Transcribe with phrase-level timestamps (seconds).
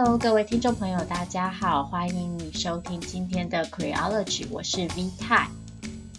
[0.00, 5.48] Hello，各位听众朋友，大家好，欢迎你收听今天的 Creology，我是 V 泰。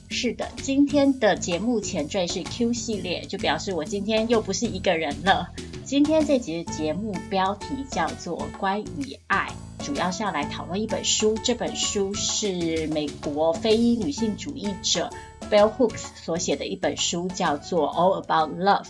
[0.10, 5.48] 是的，今天的节目前缀是 Q 系列，就表示我今天又不是一个人了。
[5.86, 9.50] 今天这集的节目标题叫做《关于爱》，
[9.86, 15.10] 主要是要来讨论一本书，这本书是美国非裔女性主义者
[15.50, 18.84] Bell Hooks 所写的一本书，叫做《All About Love》。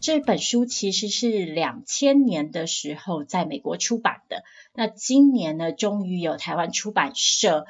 [0.00, 7.66] 这本书其实是两千年的时候在美国出版的，那今年呢，终于有台湾出版社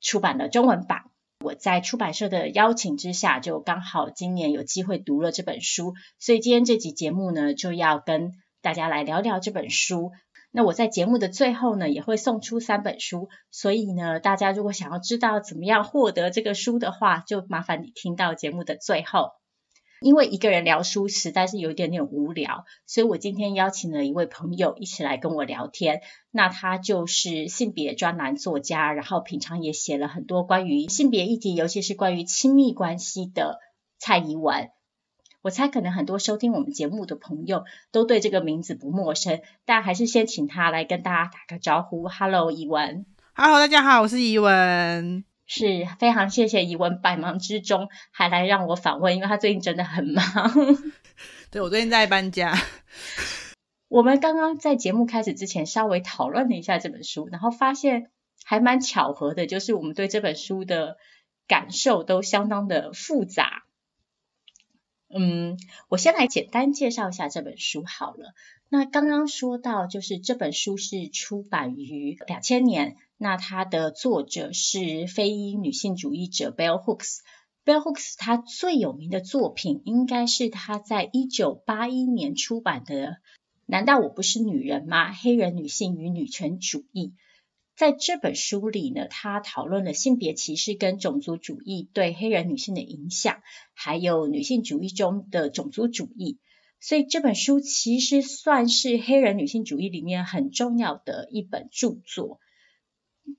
[0.00, 1.02] 出版了中文版。
[1.44, 10.10] 我在出版社的邀请之下，就刚好今年有机会读了这本书，所以今天这集节目呢，就要跟大家来聊聊这本书。
[10.50, 19.32] 那我在节目的最后呢，也会送出三本书，所以呢，大家如果想要知道怎么样获得这个书的话，就麻烦你听到节目的最后。
[20.00, 26.02] 因为一个人聊书实在是有一点点无聊，所以我今天邀请了一位朋友一起来跟我聊天。
[26.30, 33.58] 那他就是性别专栏作家，然后平常也写了很多关于性别议题，尤其是关于亲密关系的
[33.98, 34.70] 蔡宜文。
[35.40, 42.08] 我猜可能很多收听我们节目的朋友都对这个名字不陌生，但还是先请他来跟大家打个招呼。
[42.08, 43.06] Hello，怡文。
[43.34, 45.24] Hello，大家好，我是怡文。
[45.50, 50.22] 是非常谢谢宜文百忙之中还来让我访问，因为他最近真的很忙。
[51.50, 52.54] 对，我最近在搬家。
[53.88, 58.10] 我们刚刚在节目开始之前稍微讨论了一下这本书，然后发现
[58.44, 60.98] 还蛮巧合的，就是我们对这本书的
[61.46, 63.64] 感受都相当的复杂。
[65.08, 68.34] 嗯，我先来简单介绍一下这本书好了。
[68.68, 72.96] 那刚刚说到，就是这本书是出版于两千年。
[73.18, 77.18] 那它的作者是非裔女性主义者 Bell Hooks。
[77.64, 82.94] Bell Hooks 她最有名的作品应该是她在一九八一年出版的
[83.66, 85.12] 《难道我不是女人吗？
[85.12, 87.06] 黑人女性与女权主义》。
[87.76, 93.42] 在这本书里呢，她讨论了性别歧视跟种族主义对黑人女性的影响，
[93.74, 96.38] 还有女性主义中的种族主义。
[96.80, 102.38] 所以这本书其实算是黑人女性主义里面很重要的一本著作。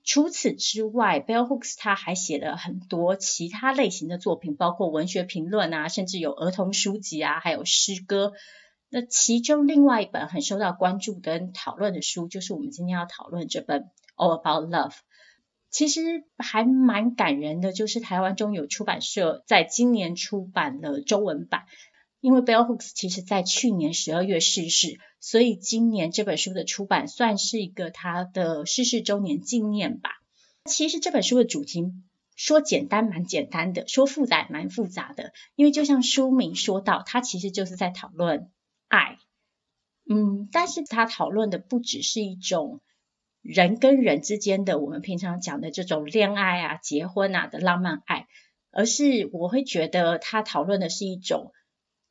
[0.04, 8.32] 除此之外，Bell Hooks 他还写了很多其他类型的作品，包括文学评论啊，甚至有儿童书籍啊，还有诗歌。
[8.88, 13.82] 那其中另外一本很受到关注跟讨论的书，就是我们今天要讨论这本
[14.16, 14.90] 《All About Love》。
[15.70, 21.62] 其实还蛮感人的，就是台湾中友出版社在今年出版了中文版。
[22.20, 30.10] 因为 Bell Hooks 其实在去年十二月逝世，所以今年这本书的出版算是一个他的逝世周年纪念吧。
[30.66, 31.82] 其实这本书的主题
[32.36, 35.32] 说简单蛮简单的，说复杂蛮复杂的。
[35.56, 38.50] 因为就像书名说到，它其实就是在讨论
[38.88, 39.16] 爱。
[40.08, 42.82] 嗯，但是他讨论的不只是一种
[43.40, 48.26] 人跟人之间的我们平常讲的这种恋爱啊、结婚啊的浪漫爱，
[48.72, 51.52] 而是我会觉得他讨论的是一种。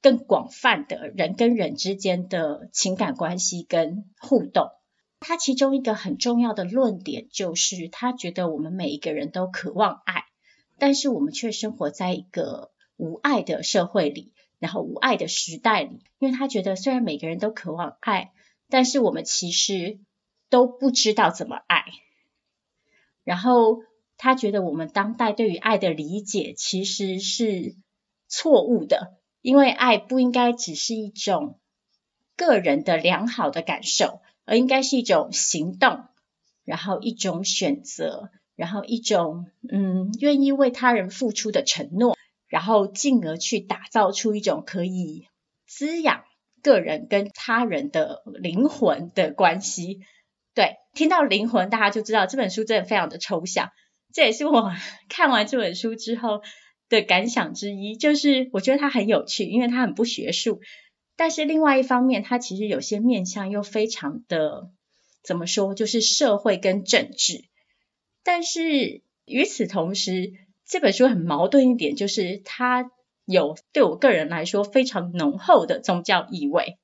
[0.02, 4.70] 更广泛的人跟人之间的情感关系跟互动，
[5.20, 10.24] 他其中一个很重要的论点就是，他觉得我们每一个人都渴望爱，
[10.78, 16.02] 但是我们却生活在一个无爱的社会里，然后无爱的时代里。
[16.20, 18.32] 因为他觉得，虽然每个人都渴望爱，
[18.70, 20.00] 但是我们其实
[20.50, 21.84] 都不知道怎么爱。
[23.26, 23.82] 然后
[24.16, 27.76] 他觉得，我们当代对于爱的理解其实是
[28.30, 29.19] 错误的。
[29.42, 31.58] 因为爱不应该只是一种
[32.36, 36.04] 个人的良好的感受，而应该是一种行动，
[36.66, 42.18] 然后一种选择，然后一种嗯愿意为他人付出的承诺，
[42.48, 45.28] 然后进而去打造出一种可以
[45.66, 46.24] 滋养
[46.62, 50.02] 个人跟他人的灵魂的关系。
[50.54, 53.70] 对，听到灵魂，大家就知道这本书真的非常的抽象。
[54.14, 54.74] 这也是我
[55.08, 56.42] 看完这本书之后。
[56.90, 60.60] 的感想之一就是，我觉得它很有趣，因为它很不学术。
[61.16, 64.72] 但是另外一方面，它其实有些面向又非常的
[65.24, 67.46] 怎么说，就是社会跟政治。
[68.24, 70.34] 但是与此同时，
[70.66, 72.90] 这本书很矛盾一点，就是它
[73.26, 76.78] 有对我个人来说非常浓厚的宗教意味。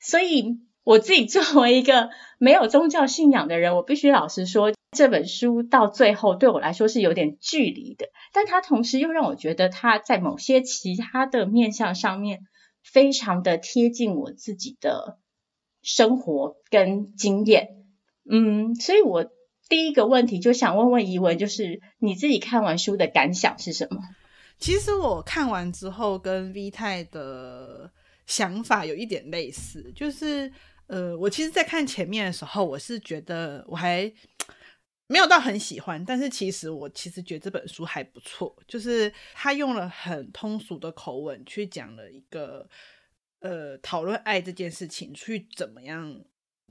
[0.00, 4.72] 所以我自己作为一个没有宗教信仰的人，我必须老实说。
[4.90, 12.40] 这本书到最后对我来说是有点距离的，但它同时又让我觉得它在某些其他的面向上面
[12.82, 15.18] 非常的贴近我自己的
[15.82, 17.84] 生活跟经验。
[18.30, 19.30] 嗯，所以我
[19.68, 24.00] 第一个问题就想问问宜文，就是你自己看完书的感想是什么？
[24.58, 27.92] 其实我看完之后跟 V 太的
[28.26, 30.50] 想法有一点类似，就是。
[30.88, 34.10] 呃，我其实，在看前面的时候，我是觉得我还
[35.08, 42.68] 没有到很喜欢，但是其实我其实觉得这本书还不错，就是他用了很通俗的口吻去讲了一个
[43.40, 46.24] 呃讨论爱这件事情，去怎么样。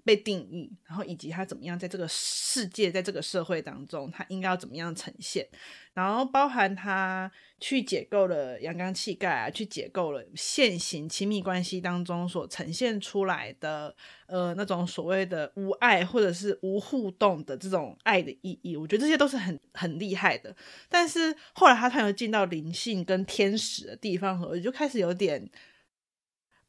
[0.08, 5.46] 被定义，然后以及他怎么样在这个世界，在这个社会当中，他应该要怎么样呈现，
[5.94, 13.94] 然后包含他去解构了阳刚气概啊，去解构了现行亲密关系当中所呈现出来的
[14.28, 20.56] 呃那种所谓的无爱或者是无互动的这种爱的意义，我觉得这些都是很很厉害的。
[20.88, 25.50] 但是后来他突然又进到灵性跟天使的地方，我就开始有点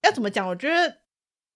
[0.02, 0.44] 要怎么讲？
[0.48, 0.98] 我觉得。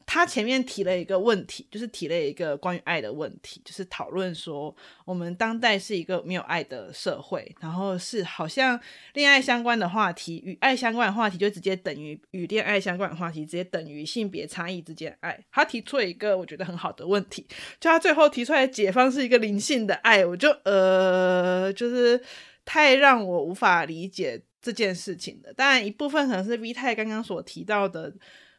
[0.06, 8.78] 他前面提了一个问题，就是提了一个关于爱的问题，就是讨论说我们当代是一个没有爱的社会，然后是好像
[9.14, 15.38] 恋爱相关的话题与爱相关的话题就直接等于与恋爱相关的话题直接等于性别差异之间爱。
[15.50, 17.46] 他提出了一个我觉得很好的问题，
[17.80, 22.22] 就他最后提出来解方是一个灵性的爱，我就呃就是
[22.64, 25.52] 太让我无法理解这件事情的。
[25.54, 28.12] 当然一部分可能是 V 太刚刚所提到的，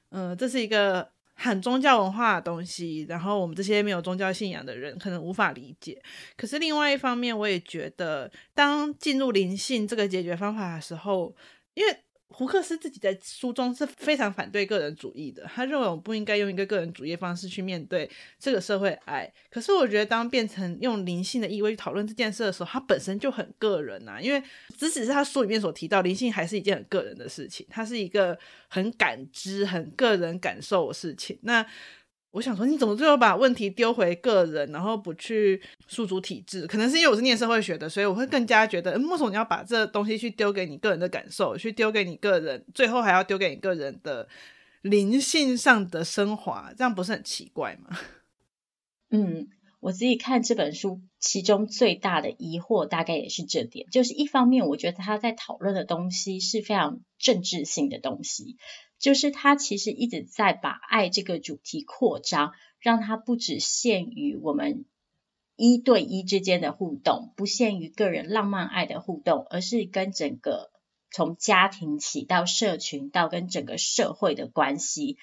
[0.10, 1.12] 嗯、呃，这是一个。
[1.44, 6.02] 很宗教文化的东西，然后我们这些没有宗教信仰的人可能无法理解。
[6.38, 11.36] 可是另外一方面，我也觉得，当进入灵性这个解决方法的时候，
[11.74, 11.98] 因为。
[12.34, 18.10] 胡克斯自己在书中是非常反对个人主义的，他认为我们不应该用一个个人主义的方式去面对
[18.40, 19.32] 这个社会爱。
[19.52, 24.42] 可是我觉得，当变成用灵性的意味去讨论这件事的时候，它本身就很个人啊，因为
[24.76, 28.38] 即使是他书里面所提到，灵性还是一件很个人的事情，它是一个
[28.68, 31.38] 很感知、很个人感受的事情。
[31.44, 31.64] 那
[32.34, 36.66] 我想说，你怎么最后把问题丢回个人，然后不去诉诸体制？
[36.66, 44.28] 可能是因为我是念社会学的，所以我会更加觉得，嗯，为什么你要把这东西去丢给你个人的感受，去丢给你个人，最后还要丢给你个人的
[44.82, 46.74] 灵性上的升华？
[46.76, 47.96] 这样不是很奇怪吗？
[49.12, 58.58] 嗯，我自己看这本书，其中最大的疑惑大概也是这点，就是一方面，我觉得他在讨论的东西是非常政治性的东西。
[59.04, 64.86] 就是他其实一直在把爱这个主题扩张，让它不只限于我们
[65.58, 70.72] 一对一之间的互动，不限于个人浪漫爱的互动，而是跟整个
[71.12, 75.18] 从家庭起到社群到跟整个社会的关系。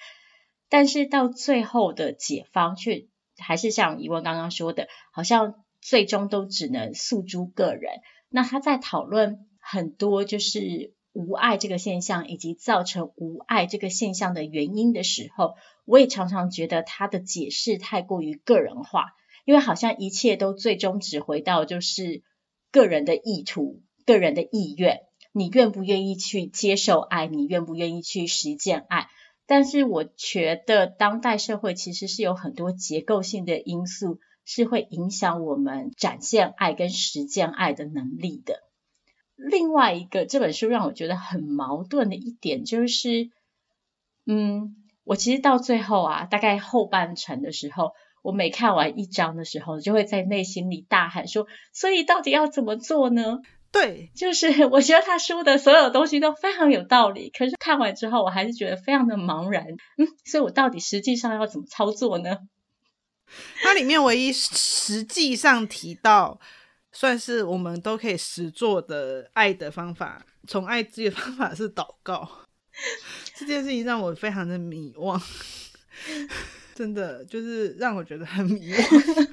[0.69, 3.07] 但是到最后的解方却
[3.39, 8.01] 还是像怡文刚刚说的，好像最终都只能诉诸个人。
[8.29, 10.93] 那他在讨论很多就是。
[11.13, 15.55] 无爱这个现象，以及造成无爱这个现象的原因的时候，
[15.85, 19.13] 我也常常觉得他的解释太过于个人化，
[19.45, 22.23] 因为好像一切都最终只回到就是
[22.71, 25.01] 个人的意图、个人的意愿，
[25.33, 29.07] 你愿不愿意去接受爱，你愿不愿意去实践爱。
[29.47, 38.70] 但是我觉得当代社会其实是有很多结构性的因素，是会影响我们展现爱跟实践爱的能力的。
[39.49, 43.31] 另外一个这本书让我觉得很矛盾的一点就是，
[44.27, 53.39] 嗯，我其实到最后啊，大概后半程的时候，我每看完一章的时候，就会在内心里大喊说：“所以到底要怎么做呢？”
[53.73, 59.65] 对，就是 我觉得他说的所有东西都非常有道理，可是看完之后，我还是觉得非常的茫然。
[59.97, 62.37] 嗯，所以我到底实际上要怎么操作呢？
[63.63, 66.39] 它里面唯一实际上提到。
[66.91, 72.29] 算是我们都可以实做的爱的方法，宠爱自己的方法是祷告。
[73.35, 75.21] 这件事情让我非常的迷惘，
[76.75, 79.27] 真的就是让我觉得很迷惘。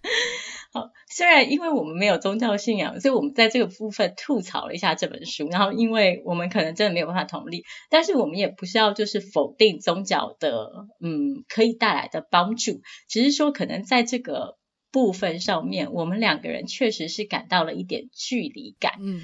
[0.72, 14.58] 好，虽然因为我们没有宗教信仰，所以我们在这个部分吐槽了一下这本书，然后因为我们可能真的没有办法同理，但是我们也不需要就是否定宗教的，嗯，可以带来的帮助，只是说可能在这个。
[14.94, 18.92] 部分上面，我们两个人确实是感到了一点距离感。
[19.00, 19.20] 嗯，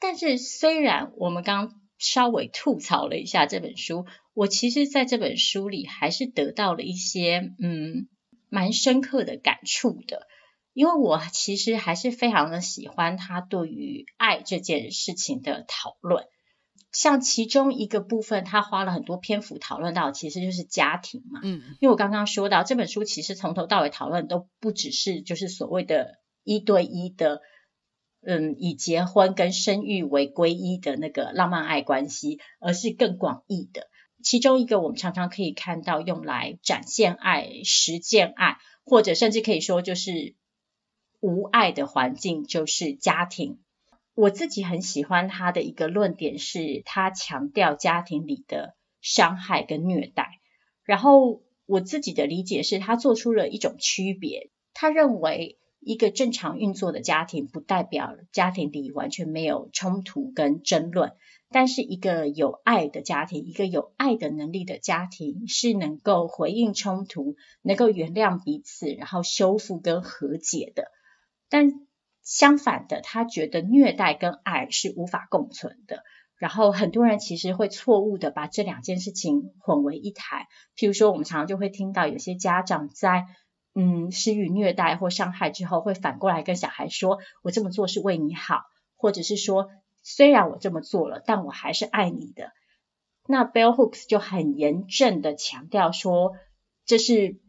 [0.00, 8.08] 但是虽然我们刚刚稍微吐槽了一下这本书，我其实在这本书里还是得到了一些嗯
[8.48, 10.26] 蛮深刻的感触的，
[10.72, 16.24] 因为我其实还是非常的喜欢他对于爱这件事情的讨论。
[16.96, 21.40] 像其中一个部分，他花了很多篇幅讨论到，其实就是家庭嘛。
[21.42, 27.42] 嗯，因为我刚刚说到这本书，其实从头到尾讨论都不只是就是所谓的一对一的，
[28.22, 33.88] 嗯，以结婚跟生育为归一的那个浪漫爱关系，而是更广义的。
[34.22, 40.34] 其中一个我们常常可以看到用来展现爱、实践爱，或者甚至可以说就是
[41.20, 43.58] 无爱的环境，就是家庭。
[44.16, 50.40] 我自己很喜欢他的一个论点是，他强调家庭里的伤害跟虐待。
[50.84, 54.50] 然后我自己的理解是，他做出了一种区别。
[54.72, 61.12] 他认为，一个正常运作的家庭，不代表家庭里完全没有冲突跟争论。
[61.50, 70.90] 但是，一个有爱的家庭，一个有爱的能力的家庭，是能够回应冲突，能够原谅彼此，然后修复跟和解的。
[71.50, 71.85] 但
[72.26, 76.02] 相反的，他觉得虐待跟爱是无法共存的。
[76.36, 80.46] 然后，很多人其实会错误的把这两件事情混为一谈。
[80.76, 83.24] 譬如说，我们常常就会听到有些家长在
[83.74, 88.64] 嗯施予虐待或伤害之后，会反过来跟小孩说：“我这么做是为你好。”
[88.98, 89.70] 或者是说。
[90.08, 92.52] 虽然我这么做了，但我还是爱你的。
[93.26, 96.36] 那 Bell Hooks 就很严正的强调说，
[96.84, 97.40] 这是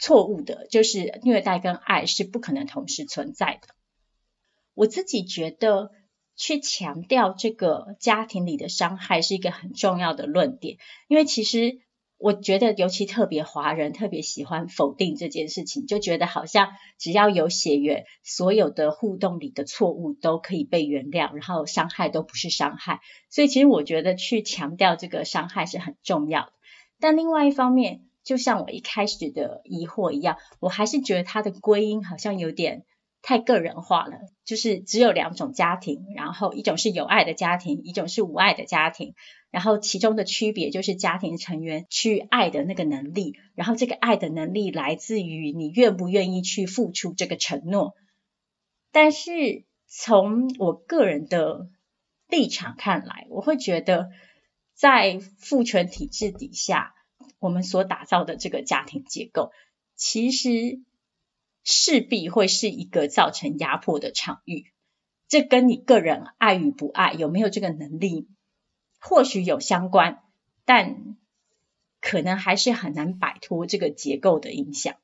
[0.00, 3.74] 错误的，就是虐待跟爱是不可能同时存在的。
[4.74, 5.90] 我自己觉得，
[6.36, 10.76] 去强调这个家庭里的伤害是一个很重要的论点，
[11.08, 11.80] 因为其实。
[12.16, 23.00] 我觉得尤其特别华人特别喜欢否定这件事情，就觉得好像只要有血缘，所有的互动里的错误都可以被原谅，然后伤害都不是伤害。
[23.28, 26.52] 所以其实我觉得去强调这个伤害是很重要的。
[26.98, 32.84] 但另外一方面，就像我一开始的疑惑一样，我还是觉得他的归因好像有点
[33.26, 39.14] 太个人化了，就是只有两种家庭，然后一种是有爱的家庭，一种是无爱的家庭。
[39.50, 47.94] 然后其中的区别就是家庭成员去爱的那个能力，然后这个爱的能力来自于你愿不愿意去付出这个承诺。
[48.92, 51.68] 但是从我个人的
[52.28, 54.10] 立场看来，我会觉得
[54.74, 56.92] 在父权体制底下，
[57.38, 59.50] 我们所打造的这个家庭结构，
[59.94, 60.50] 其实
[61.64, 64.66] 势必会是一个造成压迫的场域。
[65.26, 68.28] 这跟你个人爱与不爱，有没有这个能力，
[69.00, 70.22] 或许有相关，
[70.64, 71.16] 但
[72.00, 74.94] 可能还是很难摆脱这个结构的影响。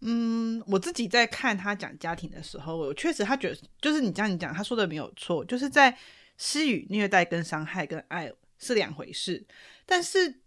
[0.00, 5.96] 嗯，我自己在看他讲家庭的时候，我确实他觉得，就是你这样讲，他说的没有错，就是在
[6.38, 9.46] 施予虐待跟伤害跟爱是两回事。
[9.86, 10.41] 但是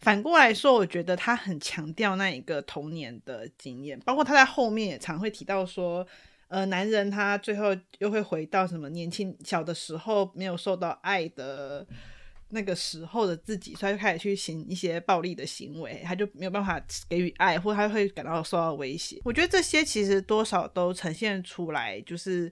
[0.00, 6.06] 反过来说，我觉得他很强调那一个童年的经验，包括他在后面也常会提到说，
[6.48, 11.86] 呃，男人他最后又会回到什么年轻小的时候没有受到爱的。
[12.52, 19.20] 那个时候的自己，所以他就开始去行一些暴力的行为，他就没有办法给予爱，或他会感到受到威胁。
[19.24, 22.50] 我觉得这些其实多少都呈现出来，就是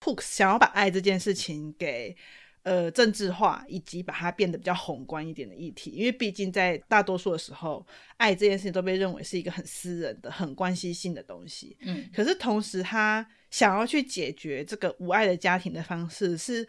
[0.00, 2.16] Hooks 想要把爱这件事情给
[2.64, 5.92] 呃政治化，以及把它变得比较宏观一点的议题。
[5.92, 11.78] 因为毕竟在大多数的时候，爱这件事情都被认为是一个很私人的、很关系性的东西。
[11.82, 16.66] 嗯，可是同时他想要去解决这个无爱的家庭的方式是。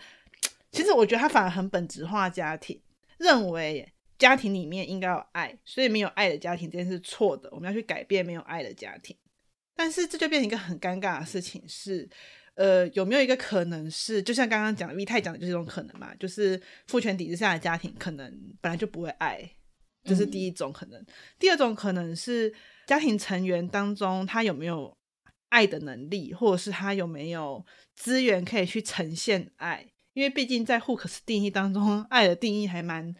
[0.72, 2.78] 其实我觉得他反而很本质化家庭，
[3.18, 9.16] 认为家庭里面应该有爱，所以没有爱的家庭这件事是错的，我们要去改变没有爱的家庭。
[9.74, 12.10] 但是这就变成一个很尴尬的事情是，
[12.55, 19.50] 呃，有没有一个可能是，就像刚刚讲的 V 太讲的就是一种可能嘛，就是父权体制下的家庭可能本来就不会爱，
[20.03, 21.00] 这是第一种可能。
[21.00, 21.05] 嗯。
[21.38, 22.53] 第二种可能是
[22.88, 24.97] 家庭成员当中他有没有
[25.50, 29.91] 爱的能力，或者是他有没有资源可以去呈现爱。
[30.13, 33.13] 因为毕竟在 Hooks 定义当中，爱的定义还蛮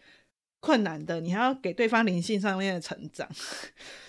[0.60, 3.28] 困难的，你还要给对方灵性上面的成长，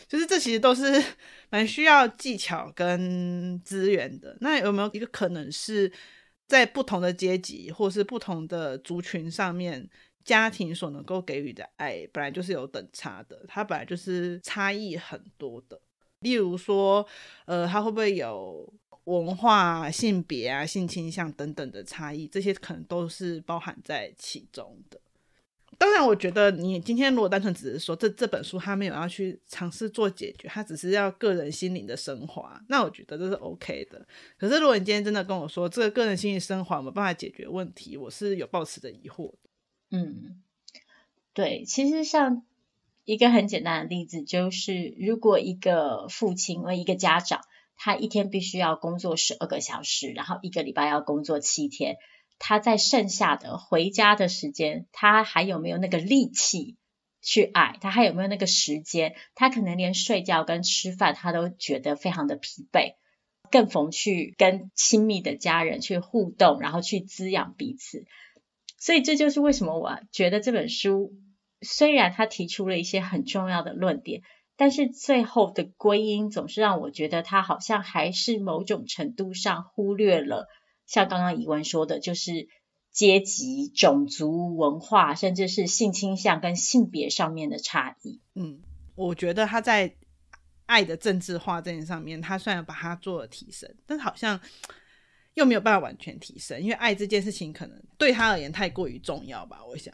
[0.08, 1.04] 就是这其实都是
[1.50, 4.38] 蛮需要技巧跟资源的。
[4.42, 5.92] 那有没有一个可能是
[6.48, 9.90] 在不同的阶级或是不同的族群上面，
[10.24, 15.80] 家庭所能够给予的爱本来就是有等差的，它本来就是差异很多的。
[16.22, 17.08] 例如说，
[17.46, 18.74] 呃，它会不会有？
[19.08, 25.00] 文化、性别啊、性倾向等等的差异，这些可能都是包含在其中的。
[25.77, 34.07] 当然，我觉得你今天如果单纯只是说这这本书他没有要去尝试做解决，他只是要个人心灵的升华，那我觉得这是 OK 的。
[34.38, 39.34] 可是，如果你今天真的跟我说这个个人心灵升华没有办法解决问题，我是有抱持的疑惑。
[39.91, 40.41] 嗯，
[41.34, 42.43] 对，其实像
[43.05, 47.41] 一个很简单的例子，就是如果一个父亲或一个家长。
[47.79, 51.98] 他一天必须要工作十二个小时，然后一个礼拜要工作七天。
[52.39, 56.77] 他在剩下的回家的时间，他还有没有那个力气
[57.22, 57.77] 去爱？
[57.82, 59.15] 他还有没有那个时间？
[59.36, 62.96] 他可能连睡觉跟吃饭，他都觉得非常的疲惫，
[63.51, 68.06] 更逢去跟亲密的家人去互动，然后去滋养彼此。
[68.77, 71.13] 所以这就是为什么我觉得这本书
[71.62, 74.22] 虽然他提出了一些很重要的论点。
[74.60, 80.48] 但是最后的归因总是让我觉得他好像还是某种程度上忽略了，
[80.88, 82.48] 像刚刚怡文说的，就是
[82.91, 88.22] 阶级、种族、文化，甚至是性倾向跟性别上面的差异。
[88.34, 88.62] 嗯，
[88.96, 89.94] 我觉得他在
[90.65, 94.39] 爱的政治化这件上面，他虽然把它做了提升，但是好像
[95.36, 99.94] 又没有办法完全提升，因为爱这件事情可能对他而言太过于重要吧，我想，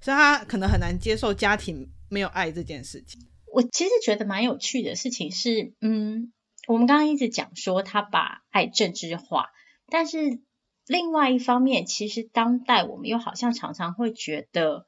[0.00, 3.20] 所以他可能很难接受家庭没有爱这件事情。
[3.52, 6.32] 我其实觉得蛮有趣的事情是，嗯，
[6.66, 9.46] 我们刚刚一直讲说他把爱政治化，
[9.90, 10.40] 但是
[10.86, 14.86] 另外一方面，其实当代我们又好像常常会觉得，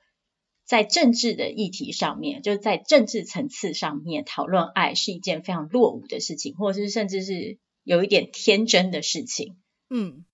[0.65, 9.57] 在政治的议题上面，就是在政治层次上面讨论爱是一件非常落伍的事情，或者是甚至是有一点天真的事情。
[9.91, 10.25] 嗯。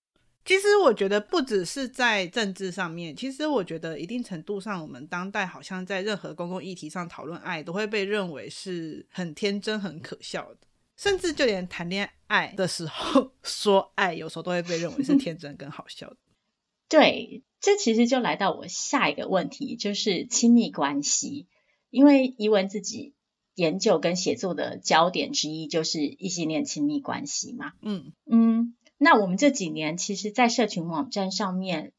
[0.45, 10.61] 其实我觉得不只是在政治上面，其实我觉得一定程度上，我们当代好像在任何公共议题上讨论爱，都会被认为是很天真、很可笑的。
[10.99, 16.17] 甚至就连谈恋爱的时候 说爱，有时候都会被认为是天真跟好笑的。
[16.89, 21.47] 对，这其实就来到我下一个问题，就是亲密关系。
[21.89, 23.13] 因为怡文自己
[23.55, 27.71] 研究跟写作的焦点之一就是异性恋亲密关系嘛。
[27.81, 28.75] 嗯嗯。
[28.97, 31.93] 那我们这几年，其实，在社群网站上面，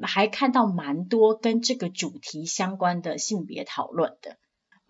[0.00, 4.38] 还看到蛮多跟这个主题相关的性别讨论的，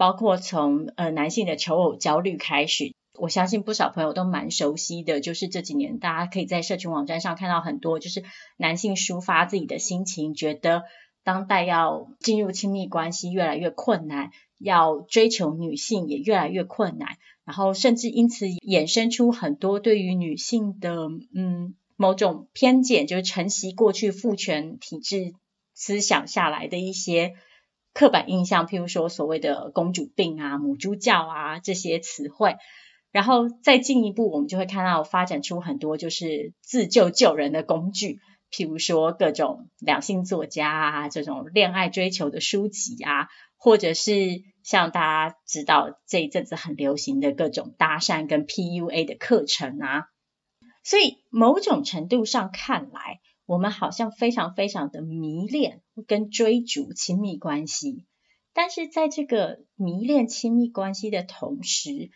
[0.02, 8.24] 包括从呃男性的求偶焦虑开始，我相信不少朋友都蛮熟悉的，就是这几年大家可以在社群网站上看到很多，就是
[8.56, 10.82] 男性抒发自己的心情，觉得
[11.22, 17.10] 当代要进入亲密关系越来越困难，要追求女性也越来越困难。
[17.44, 25.32] 然后甚至因此衍生出很多对于女性的嗯某种偏见，就是承袭过去父权体制
[25.74, 27.34] 思想下来的一些
[27.94, 32.56] 刻板印象，譬如说所谓的公主病啊、母猪教啊这些词汇。
[33.10, 38.20] 然后再进一步，我们就会看到发展出很多就是自救救人的工具，
[38.50, 43.28] 譬如说各种两性作家啊，这种恋爱追求的书籍啊。
[43.64, 50.06] 或者是像大家知道这一阵子很流行的各种搭讪跟 PUA 的课程啊，
[50.82, 53.20] 所以某种程度上看来，
[53.52, 58.06] 我们好像非常非常的迷恋跟追逐亲密关系，
[58.54, 62.10] 但是在这个迷恋亲密关系的同时，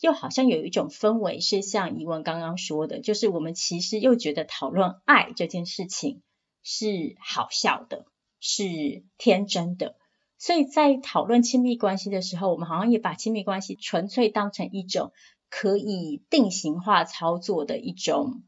[0.00, 6.22] 又好像有一种氛围是像怡文刚刚说的，就是我们其实又觉得讨论爱这件事情
[6.62, 8.06] 是好笑的，
[8.38, 9.96] 是天真的。
[10.38, 15.10] 所以在讨论亲密关系的时候，我们好像也把亲密关系纯粹当成一种
[15.50, 18.44] 可以定型化操作的一种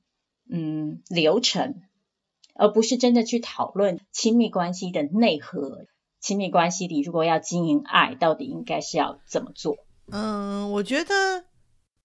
[0.48, 1.82] 嗯流程，
[2.58, 5.86] 而不是真的去讨论亲密关系的内核。
[6.20, 9.78] 亲密关系里如果要经营爱，到底应该是要怎么做？
[10.12, 11.46] 嗯，我觉得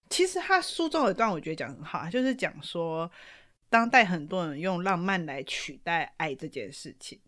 [0.08, 3.10] 其实他书中有一段我觉得讲很好，就是讲说
[3.68, 7.20] 当代很多人用浪漫来取代爱这件事情，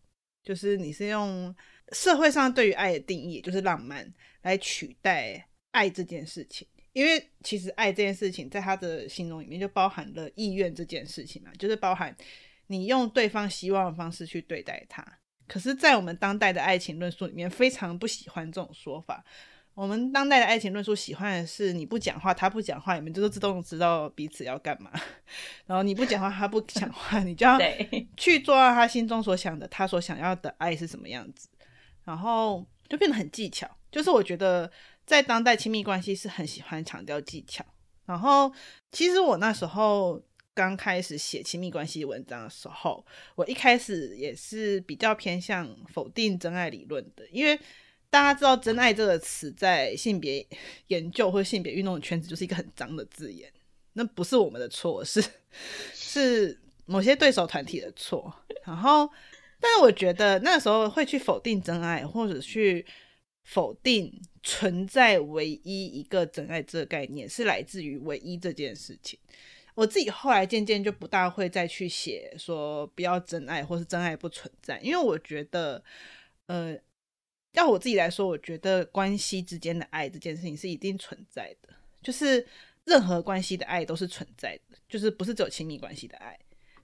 [0.42, 1.54] 就是你是用。
[1.92, 4.12] 社会上对于爱的定义，就是浪漫
[4.42, 6.66] 来取代爱这件事情。
[6.92, 12.12] 因为其实爱这件事情，在他的心中里面就包含了意愿这件事情嘛，就是包含
[12.68, 15.04] 你用对方希望的方式去对待他。
[15.48, 19.24] 可是，在我们当代的爱情论述里面，非常不喜欢这种说法。
[19.74, 24.90] 我们当代的爱情论述喜欢的是你不讲话，他不讲话，你们就是自动知道彼此要干嘛。
[25.66, 27.58] 然后你不讲话，他不讲话，你就要
[28.16, 31.48] 去做到他心中所想的，他所想要的爱是什么样子。
[32.04, 34.70] 然后就变得很技巧，就是我觉得
[35.04, 37.64] 在当代亲密关系是很喜欢强调技巧。
[38.06, 38.50] 然后
[38.92, 40.20] 其实我那时候
[40.56, 47.54] 刚开始写亲密关系文章的时候，我一开始也是比较偏向否定真爱理论的，因为
[48.08, 50.44] 大家知道“真爱”这个词在性别
[50.88, 53.52] 研究或性别运动的圈子就是一个很脏的字眼，
[53.92, 55.22] 那不是我们的错，是
[55.92, 58.34] 是某些对手团体的错。
[58.64, 59.10] 然后。
[59.58, 62.84] 但是我觉得那时候会去否定真爱，或者去
[63.42, 69.18] 否定存在唯一一个真爱这个概念，是来自于唯一这件事情。
[69.76, 75.80] 我自己后来渐渐就不大会再去写说不要真爱，或是真爱不存在，因为我觉得，
[76.46, 76.76] 呃，
[77.52, 81.68] 要我自己来说，我觉得关系之间的爱这件事情是一定存在的，
[82.02, 82.44] 就是
[82.84, 86.36] 任何关系的爱都是存在的，就是不是只有亲密关系的爱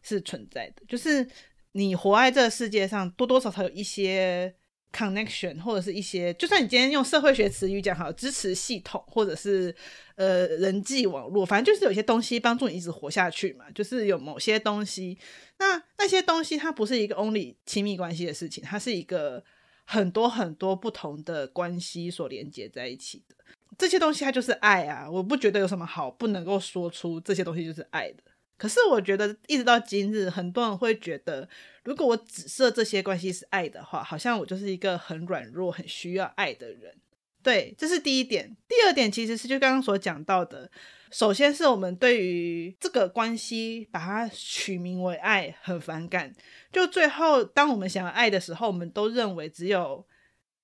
[0.03, 1.27] 是存在的，就是。
[1.75, 4.55] 你活在这个世界上，多多少少有一些
[4.93, 9.75] connection，或者是一些，就算你今天用社会学词语讲好，支持系统，或者是
[10.17, 13.65] 呃人际网络，反正就是有些东西帮助你一直活下去嘛。
[13.75, 15.19] 就是有某些东西，
[15.59, 19.43] 那那些东西它不是一个 only 亲密关系的事情，它是一个
[19.85, 23.35] 很多很多不同的关系所连接在一起的。
[23.79, 28.23] 这些东西它就是爱啊，我不觉得有什么好不能够说出这些东西就是爱的。
[28.59, 31.49] 可是我觉得，一直到今日，很多人会觉得，
[31.85, 36.95] 如果我只设这些关系是爱的话，好像我就是一个很软弱、很需要爱的人。
[37.43, 38.57] 对，这是第一点。
[38.69, 40.71] 第二点其实是就刚刚所讲到的，
[41.11, 46.33] 首先是我们对于这个关系把它取名为爱很反感。
[46.71, 50.07] 就最后，当我们想要爱的时候，我们都认为只有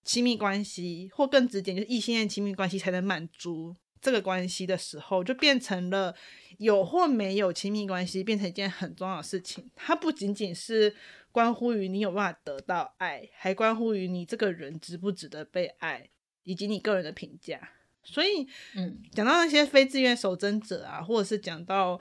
[0.04, 6.14] 亲密关系，或更直接就是异性恋亲密关系才能满足这个关系的时候，就变成了
[6.58, 9.70] 有或没有亲密关系变成一件很重要的事情。
[9.74, 10.94] 它不仅仅是
[11.32, 16.10] 关乎于你有办法得到爱，还关乎于你这个人值不值得被爱。
[16.44, 17.60] 以及你个人的评价，
[18.02, 22.00] 所以，嗯，讲到那些非自愿守贞者啊，或者是讲到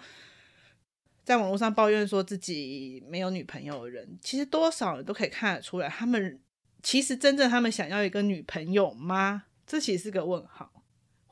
[1.26, 6.40] 在网络上抱怨说自己没有女朋友的人，其实多少人都可以看得出来，他们
[6.82, 9.44] 其实真正他们想要一个女朋友吗？
[9.66, 10.77] 这其实是个问号。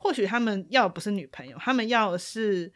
[0.06, 2.72] 或许他们要的不是女朋友，他们要的是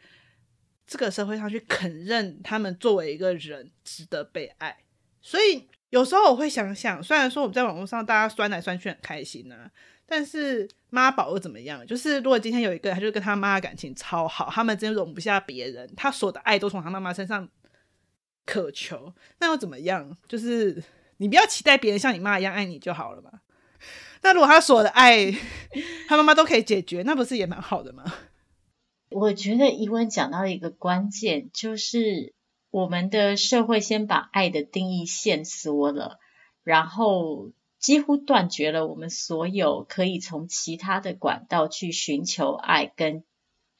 [0.85, 4.77] 这个社会上去肯认他们作为一个人值得被爱。
[5.21, 9.71] 所以有时候我会想想，虽然说我们在网络上大家酸来酸去很开心呢、啊。
[10.05, 11.87] 但是妈宝又怎么样？
[11.87, 17.47] 就是如果今天有一个，他就跟他妈的感情超好，他们真容不下别人，他所有的爱都从他妈妈身上
[18.45, 20.17] 渴求，那又怎么样？
[20.27, 20.83] 就是
[21.15, 23.31] 你不要期待别人像你妈一样爱你就好了嘛。
[24.23, 25.31] 那如果他所有的爱，
[26.07, 28.03] 他妈妈都可以解决，那不是也蛮好的吗？
[29.09, 32.33] 我觉得怡文讲到一个关键，就是
[32.69, 36.19] 我们的社会先把爱的定义限缩了，
[36.63, 37.51] 然后。
[37.81, 43.23] 几乎断绝了我们所有可以从其他的管道去寻求爱跟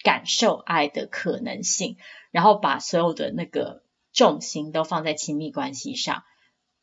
[0.03, 1.97] 感受爱的可能性，
[2.31, 6.23] 然后把所有的那个重心都放在亲密关系上，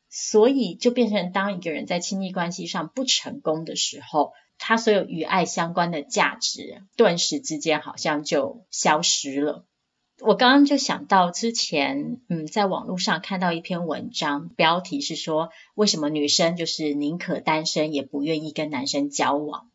[0.09, 9.65] 所以就变成当一个人在亲密关系上不成功的时候，他所有与爱相关的价值顿时之间好像就消失了。
[10.21, 19.69] 我刚刚就想到之前，嗯，在网络上看到一篇文章，标题是说为什么女生就是宁可单身也不愿意跟男生交往。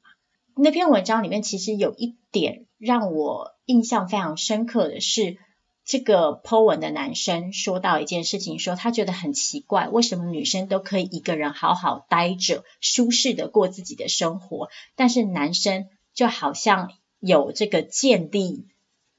[0.54, 5.38] 那篇文章里面其实有一点让我印象非常深刻的是，
[5.84, 18.66] 这个 po 文的男生说到一件事情，说他觉得很奇怪，为什么女生都可以一个人好好待着，舒适的过自己的生活，但是男生就好像有这个建立，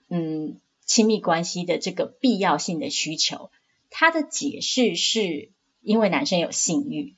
[0.09, 0.59] 嗯。
[0.87, 3.49] 亲密关系的这个必要性的需求，
[3.89, 5.49] 他的解释是
[5.81, 7.15] 因为男生有性欲。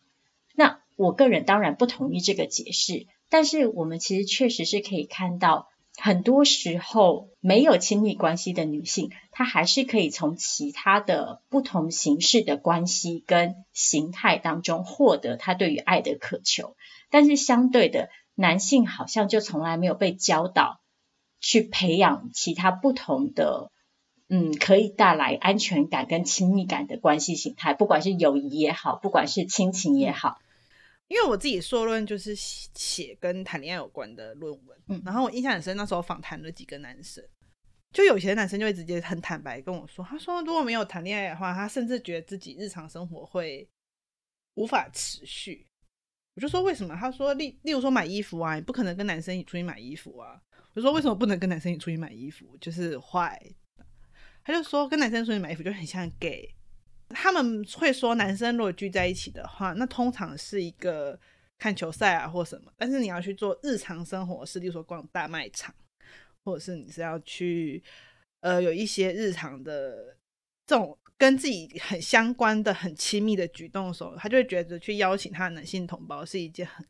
[0.55, 16.75] 那我个人当然不同意这个解释，但是我们其实确实是可以看到，很多时候没有亲密关系的女性，她还是可以从其他的不同形式的关系跟形态当中获得他对于爱的渴求。
[17.11, 20.81] 但是相对的，男性好像就从来没有被教导。
[21.39, 23.71] 去培养其他不同的，
[24.27, 30.39] 嗯，可以带来安全感跟亲密感的关系形态，不管是友谊也好，不管是亲情也好。
[31.07, 37.23] 因为我自己硕论就是写跟谈恋爱有关的论文，嗯，然后我印象很深，那时候访谈了几个男生，
[37.93, 43.67] 就有些男生就会直接很坦白跟我说，他说如果没有谈恋爱的话，他甚至觉得自己日常生活会
[44.55, 45.65] 无法持续。
[46.35, 46.95] 我就说为什么？
[46.95, 50.39] 他说例例如说买衣服啊，你不可能跟男生一起出去买衣服啊。
[50.75, 52.55] 我说为什么不能跟男生一起出去买衣服？
[52.61, 53.41] 就是坏。
[54.43, 56.53] 他就说跟男生出去买衣服就很像 gay。
[57.09, 61.19] 他们会说男生如果聚在一起的话，那通常是一个
[61.57, 62.71] 看球赛啊或什么。
[62.77, 65.73] 但是你要去做日常生活事，例如说逛大卖场，
[66.47, 67.83] 或者是你是要去
[68.39, 70.15] 呃有一些日常的
[70.65, 76.85] 这种跟自己很相关的很亲密的举动的时候，他就会觉得去邀请他的男性同胞是一件很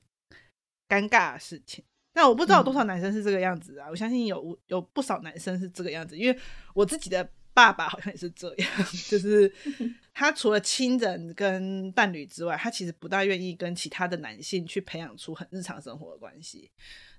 [0.87, 1.83] 尴尬的事情。
[2.13, 6.39] 那我不知道有多少男生是这个样子啊，嗯、我相信有有不少男生是这个样子，因为
[6.75, 8.71] 我自己的爸爸好像也是这样，
[9.09, 9.51] 就是
[10.13, 16.69] 他除了亲人跟伴侣之外，他其实不大愿意跟其他的男性去培养出很日常生活的关系。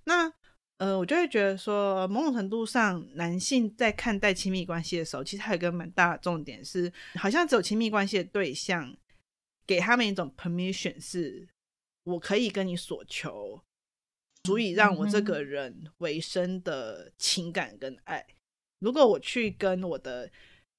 [0.04, 0.32] 那
[0.78, 8.96] 呃，我就会觉得说，某种程度上，男性在看待亲密关系的时候，其实还有一个蛮大的重点是，好像只有亲密关系的对象
[9.66, 11.46] 给他们一种 permission，是
[12.04, 13.60] 我可以跟你索求。
[14.44, 18.24] 足以让我这个人维生的情感跟爱。
[18.78, 20.30] 如果我去跟我的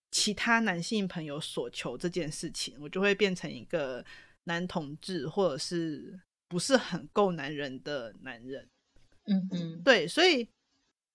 [0.09, 4.03] 其他男性朋友索求这件事情，我就会变成一个
[4.45, 8.67] 男同志，或者是不是很够男人的男人。
[9.29, 10.47] 嗯嗯，对，所以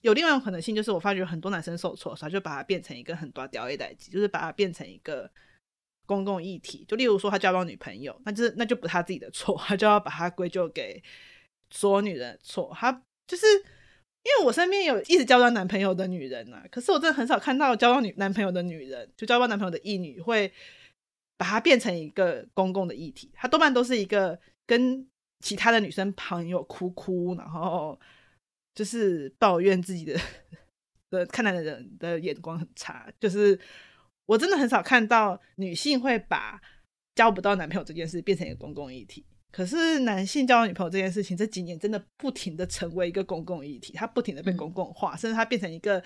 [0.01, 5.29] 有另外一种可能性，就是我发觉很多男生受挫，他就把它变成一个很大条的代际，就是把它变成一个
[6.05, 6.85] 公共议题。
[6.87, 11.03] 就例如说，他交到女朋友，那就是那就不是他自己的错，他就要把它归咎给。
[11.71, 12.91] 所有女人的错，他
[13.27, 20.53] 就是因为我身边有一直交到男朋友的女人啊，可是我真的很少看到交到女男朋友的女人，就交到男朋友的异女会
[21.37, 25.05] 把它变成一个公共的议题，它多半都是一个跟
[25.45, 27.99] 其他的女生朋友哭哭，然后
[28.73, 30.19] 就是抱怨自己的
[31.11, 33.59] 的看男人的眼光很差，就是
[34.25, 36.59] 我真的很少看到女性会把
[37.13, 39.23] 交不到男朋友这件事变成一个公共议题。
[39.51, 46.03] 可是男性交女朋友这件事情这几年真的不停的成为一个公共议题，它不停的被公共化，甚至它变成一个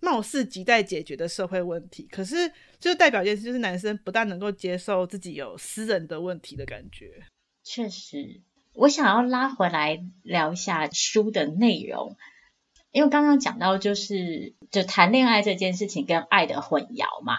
[0.00, 2.08] 貌似亟待解决的社会问题。
[2.10, 2.36] 可是
[2.80, 7.24] 就是代表一件事，就是男生不大能够接受自己有私人的问题的感觉。
[7.62, 8.42] 确实，
[8.74, 12.16] 我想要拉回来聊一下书的内容，
[12.92, 17.38] 因为刚刚讲到就是就谈恋爱这件事情跟爱的混淆嘛，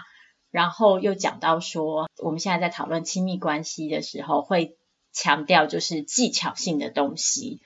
[0.50, 4.76] 然后又讲到说我们现在在讨论亲密关系的时候会。
[5.18, 7.62] 强调就是技巧性的东西，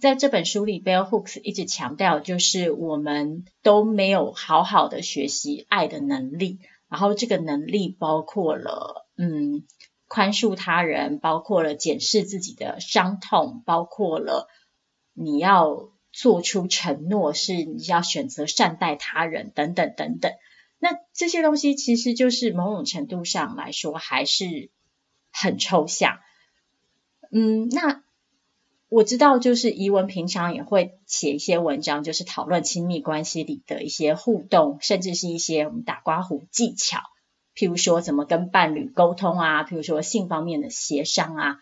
[0.00, 9.62] 在这本书里，Bell Hooks 一直强调就是我们都没有好好的学习爱的能力，然后这个能力包括了嗯
[10.12, 14.46] 宽恕他人，包括了检视自己的伤痛，包括了
[15.14, 20.30] 你要做出承诺，是你要选择善待他人等等等等。
[20.78, 24.68] 那这些东西其实就是某种程度上来说还是
[25.32, 26.18] 很抽象。
[27.30, 28.02] 嗯，那
[28.90, 36.98] 我知道，就是怡文平常也会写一些文章，就是讨论亲密关系里的一些互动，甚至是一些我们打刮胡技巧，
[37.54, 41.58] 譬如说怎么跟伴侣沟通啊，譬如说性方面的协商啊。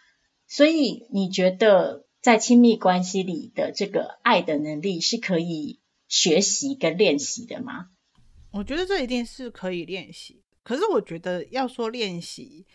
[0.47, 7.91] 所以你觉得在亲密关系里的这个爱的能力是可以学习跟练习的吗？
[8.53, 12.67] 我觉得这一定是可以练习，可是我觉得要说练习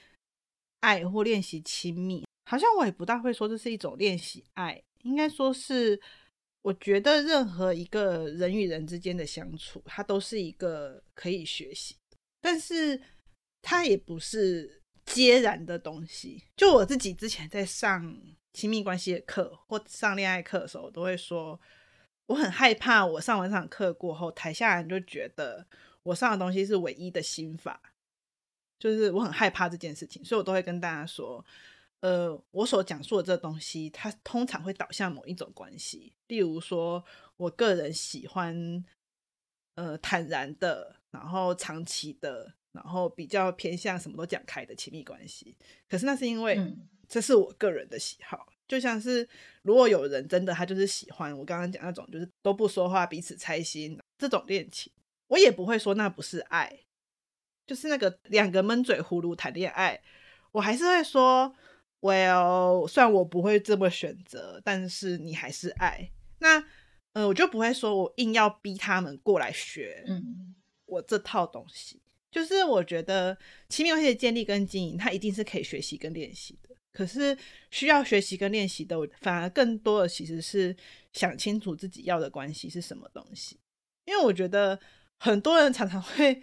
[0.80, 2.25] 爱或练习亲密。
[2.45, 5.99] 好像我也不大会说这是一种练习爱，应该说是，
[6.62, 11.95] 我觉得任何一个人与人之间的相处，它都是一个可以学习，
[12.45, 13.01] 但是
[13.63, 16.43] 它也不是皆然的东西。
[16.55, 18.21] 就我自己之前在上
[18.53, 21.60] 亲密关系的课或上恋爱课的时候，我都会说，
[22.27, 25.65] 我很害怕我上完这场课过后，台下人就觉得
[26.03, 27.81] 我上的东西是唯一的心法，
[28.77, 31.43] 就是我很害怕这件事情，所以我都会跟大家说。
[32.01, 36.13] 呃，我所讲述的这东西，它通常会导向某一种关系。
[36.27, 37.03] 例如说，
[37.36, 38.86] 我个人喜欢
[39.73, 45.56] 呃坦然的，然后长期的，然后比较偏向什么都讲开的亲密关系。
[45.89, 46.60] 可是那是因为
[47.08, 48.45] 这是我个人的喜好。
[48.49, 49.28] 嗯、就像是
[49.63, 54.91] 如果有人真的他就是喜欢我刚刚讲那种，就是都不说话，彼此猜心这种恋情，
[55.28, 56.82] 我也不会说那不是爱，
[57.65, 60.01] 就是那个两个闷嘴葫芦谈恋爱，
[60.51, 61.56] 我还是会说。
[62.01, 66.12] Well，虽然我不会这么选择，但是你还是爱。
[66.38, 66.63] 那，
[67.13, 70.54] 呃，我就不会说我硬要逼他们过来学，嗯，
[70.95, 73.38] 我这套东西，就是我觉得
[73.69, 76.75] 亲密关系的建立跟经营，它一定是可以学习跟练习的。
[76.91, 77.38] 可是
[77.71, 80.75] 需要学习跟练习的，反而更多的其实是
[81.13, 83.60] 想清楚自己要的关系是什么东西。
[84.05, 84.79] 因为我觉得
[85.19, 86.41] 很多人常常会。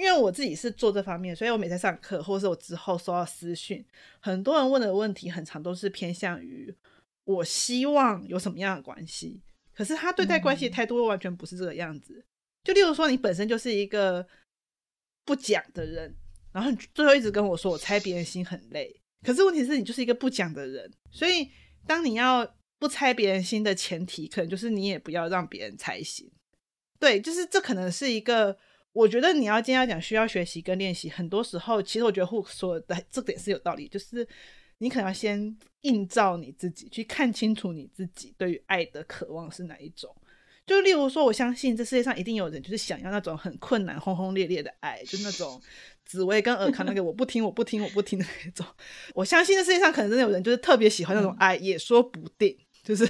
[0.00, 3.84] 因为我自己是做这方面，所以我每次上课，或者是我之后收到私讯，
[4.20, 6.72] 很多人问的问题，很常都是偏向于
[7.24, 9.42] 我希望有什么样的关系，
[9.74, 12.24] 可是他对待关系的态度完全不是这个样子。
[12.68, 14.28] 就例如说，你本身就是一个
[15.24, 16.14] 不讲的人，
[16.52, 21.48] 然后你最后一直跟我说我猜别人心很累，可是问题是你就是一个不讲的人，所以
[21.86, 22.46] 当你要
[22.78, 26.30] 不猜别人心的前提，可能就是你也不要让别人猜心。
[27.00, 28.58] 对，就是这可能是一个。
[28.92, 34.26] 我觉得你要今天要讲需要学习跟练习，很多时候其实我觉得 Hook 说的这点是有道理，就是
[34.78, 40.14] 你可能要先映照你自己，去看清楚你自己对于爱的渴望是哪一种。
[40.68, 45.60] 就例如说，我相信这世界上一定有人就是想要那种很困难、轰轰烈烈的爱，就那种
[46.04, 48.64] 紫薇跟尔康那个我不听、我不听、我不听的那种。
[49.14, 52.56] 我相信这世界上可能真的有人就是特别喜欢那种爱，也说不定。
[52.84, 53.06] 就是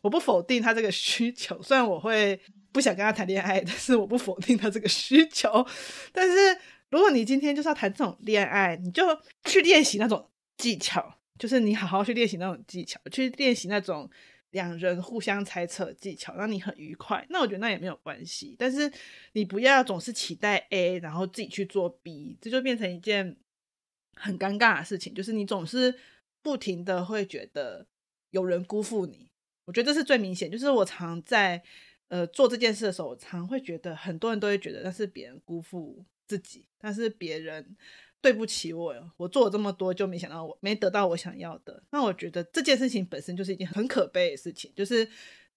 [0.00, 2.40] 我不否定他这个需求，虽然我会。
[2.72, 5.62] 不想跟他谈恋爱，但是我不否定他这个需求。
[6.10, 6.34] 但是
[6.88, 9.04] 如果你今天就是要谈这种恋爱，你就
[9.44, 14.08] 去练习那种技巧，就是你好好去练习那种技巧，去练习那种
[14.52, 17.26] 两人互相猜测技巧，让你很愉快。
[17.28, 18.56] 那我觉得那也没有关系。
[18.58, 18.90] 但是
[19.32, 23.36] 你不要总是期待 A，然后自己去做 B，这就变成一件
[24.14, 25.12] 很尴尬的事情。
[25.12, 25.94] 就是你总是
[26.40, 27.86] 不停的会觉得
[28.30, 29.28] 有人辜负你。
[29.66, 30.50] 我觉得这是最明显。
[30.50, 31.62] 就是我常在。
[32.08, 37.74] 呃，做这件事的时候，常会觉得很多人都会觉得那是别人辜负自己，但是别人
[38.22, 41.82] 对不起我，我做了这么多就没想到我没得到我想要的。
[41.90, 45.08] 那我觉得这件事情本身就是一件很可悲的事情，就是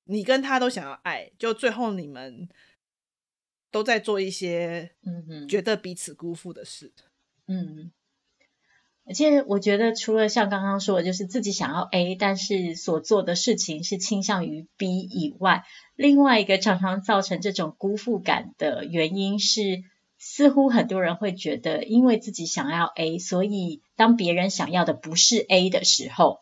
[0.06, 2.50] 你跟他都想要爱，就最后你们
[3.72, 6.92] 都在做一些嗯觉得彼此辜负的事。
[7.48, 7.92] 嗯，
[9.06, 15.64] 而且我觉得，除了像刚刚说的，就是自己想要 A，但是所做的事情是倾向于 B 以外，
[15.96, 19.84] 另外一个常常造成这种辜负感的原因是，
[20.18, 26.40] 似乎很多人会觉得，因为自己想要 A，所以当别人想要的不是 A 的时候，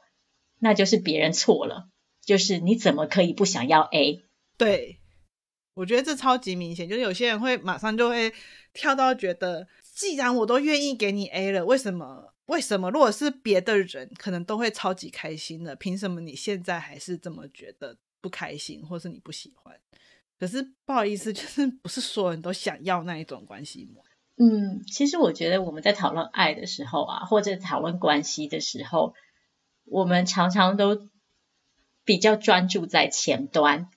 [0.60, 1.90] 那就是别人错了。
[2.22, 4.24] 就是你怎么可以不想要 A？
[4.58, 5.00] 对，
[5.74, 8.34] 我觉得这超级明显，就是有些人会马上就会
[8.72, 12.34] 跳到觉得，既然我都愿意给你 A 了，为什么？
[12.46, 12.90] 为什么？
[12.92, 19.78] 如果是别的人，可能都会超级开心的，凭什么你现在还是这么觉得不开心，或是你不喜欢？
[20.44, 24.04] 可是不好意思，就是 不是所有人都想要那一种关系模。
[24.36, 29.14] 嗯，其实我觉得我们在讨论爱的时候啊，或者讨论关系的时候，
[29.86, 31.08] 我们常常都。
[32.06, 33.88] 比较专注在前端，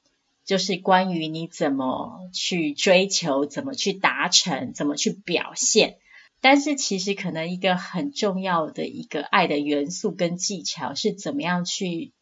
[0.44, 5.98] 就是关于你怎么去追求、怎么去达成、怎么去表现。
[6.40, 12.12] 但是其实可能一个很重要的一个爱的元素跟技巧是怎么样去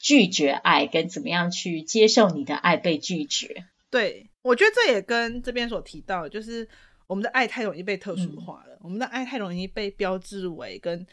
[0.00, 3.66] 拒绝爱，跟怎么样去接受你的爱被拒绝。
[3.88, 6.68] 对，我觉得这也跟这边所提到的，就是
[7.06, 11.06] 我们的爱太容易被特殊化了，嗯、我们的爱太容易被标志为跟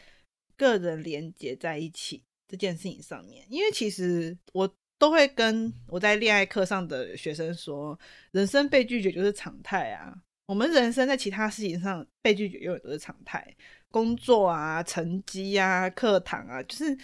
[0.56, 2.24] 个人连接在一起。
[2.50, 8.00] 这件事情上面，因为其实我都会跟我在恋爱课上的学生说，
[8.32, 10.16] 人生被拒绝就是常态啊。
[10.46, 13.54] 我们人生在其他事情上被拒绝永远都是常态，
[13.92, 16.98] 工作啊、成绩啊、课堂啊，就是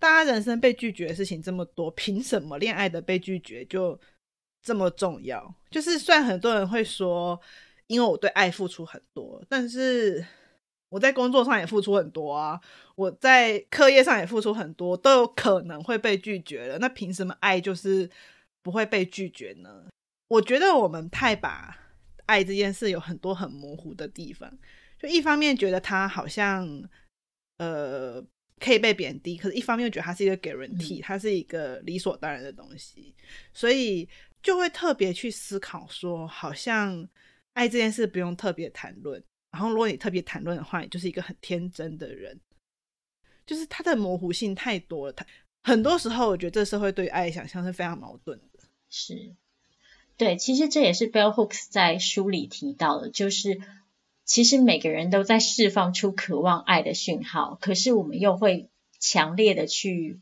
[0.00, 3.98] 大家人生被拒绝的事情这么多，凭什么恋爱的被拒绝就
[4.62, 5.54] 这么重要？
[5.70, 7.40] 就是虽然很多人会说，
[7.86, 10.24] 因为我对爱付出很多，但是。
[10.88, 12.58] 我在工作上也付出很多啊，
[12.94, 16.78] 我在课业上也付出很多，都有可能会被拒绝了。
[16.78, 18.08] 那凭什么爱就是
[18.62, 19.86] 不会被拒绝呢？
[20.28, 21.76] 我觉得我们太把
[22.26, 24.48] 爱这件事有很多很模糊的地方，
[24.96, 26.88] 就一方面觉得它好像
[27.58, 28.24] 呃
[28.60, 33.14] 可以被贬低，可是一方面又觉得它是一个 guarantee，它是一个理所当然的东西，
[33.52, 34.08] 所以
[34.42, 37.06] 就会特别去思考说，好像
[37.52, 39.22] 爱这件事不用特别谈论。
[39.52, 42.38] 然后，如果你特别谈论的话，你就是一个很天真的人，
[43.46, 45.12] 就是它的模糊性太多了。
[45.12, 45.24] 它
[45.62, 48.60] 很多时候，我觉得这社会对于爱想象是非常矛盾的。
[48.90, 49.34] 是，
[50.18, 53.60] 对，其实这也是 Bell Hooks 在书里提到的，就是
[54.26, 60.20] 其实每个人都在释放出渴望爱的讯号，可是我们又会强烈的去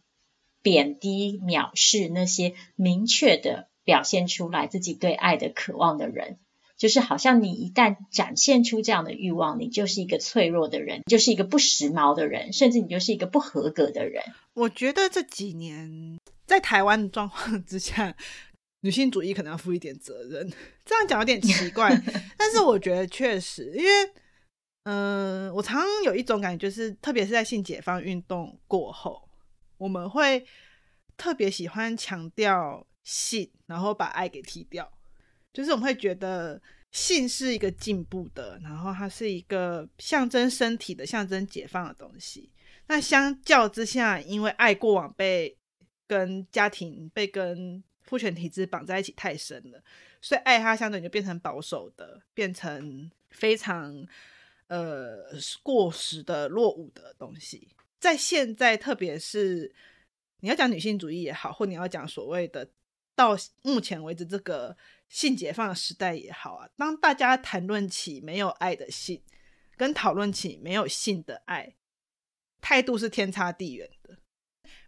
[0.62, 6.38] 贬低、藐视那些明确的表现出来自己对爱的渴望的人。
[6.76, 14.24] 就是好像你一旦展现出这样的欲望，你就是一个脆弱的人，就是一个不时髦的人，甚至你就是一个不合格的人。
[14.54, 18.16] 我觉得这几年在台湾的状况之下，
[18.84, 20.46] 女性主义可能要负一点责任。
[20.84, 21.90] 这样讲有点奇怪，
[22.36, 23.90] 但是我觉得确实，因为
[24.82, 29.26] 嗯、呃，我常常有一种感觉，就是特别是在性解放运动过后，
[29.78, 30.46] 我们会
[31.16, 34.92] 特别喜欢强调性，然后把爱给踢掉。
[35.54, 36.60] 就是我们会觉得
[36.92, 42.50] 性是一个进步的，然后它是一个象征身体的、象征解放的东西。
[42.88, 45.56] 那相较之下，因为爱过往被
[46.06, 49.82] 跟家庭、被跟父权体制绑在一起太深了，
[50.22, 54.06] 所以爱它相对你就变成保守的，变成非常
[54.68, 55.26] 呃
[55.62, 57.68] 过时的、落伍的东西。
[57.98, 59.74] 在现在，特别是
[60.40, 62.70] 你要讲女性主义也好，或你要讲所谓的
[63.14, 64.76] 到目前为止这个。
[65.06, 69.22] 性解放的时代也好啊，当大家谈论起没有爱的性，
[69.76, 71.76] 跟讨论起没有性的爱，
[72.60, 74.16] 态度是天差地远的。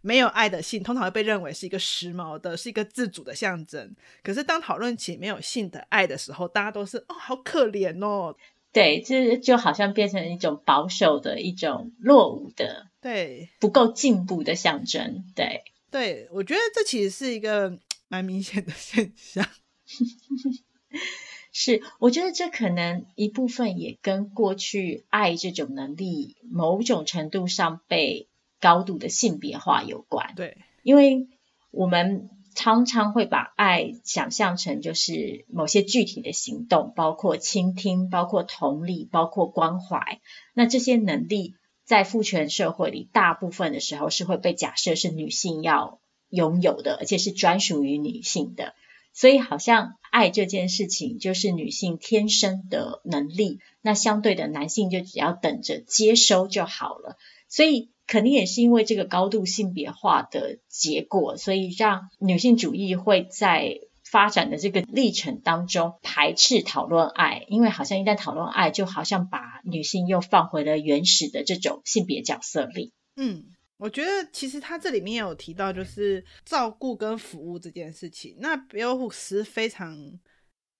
[0.01, 3.95] 没有爱的性通常会被认为是一个时髦的，是一个自主的象征。
[4.23, 8.35] 可是当讨论起没有性的爱的时候，大家都是哦，好可怜哦。
[8.71, 15.25] 对，这就好像变成一种保守的一种落伍的，对，不够进步的象征。
[15.35, 19.43] 对，对，我觉得这其实是一个蛮明显的现象。
[21.51, 28.27] 是，我觉得这可能一部分也跟过去爱这种能力某种程度上被
[28.59, 30.33] 高度的性别化有关。
[30.35, 31.27] 对，因为
[31.71, 40.19] 我们常常会把爱想象成就是某些具体的行动，包括倾听，包括同理，包括关怀。
[40.53, 41.53] 那这些能力
[41.85, 45.99] 在父权社会里，大部分的时候是会被假设是女性要
[46.29, 48.73] 拥有的，而且是专属于女性的。
[49.13, 57.17] 所以好像爱这件事情就是女性天生的能力，那相对的男性就只要等着接收就好了。
[57.47, 72.93] 所以肯定也是因为这个高度性别化的结果，所以让女性主义会在发展的这个历程当中排斥讨论爱，因为好像一旦讨论爱，就好像把女性又放回了原始的这种性别角色里。
[73.17, 73.43] 嗯，
[73.75, 78.37] 我觉得其实他这里面有提到，就是照顾跟服务这件事情。
[78.39, 80.17] 那 Bell 是非常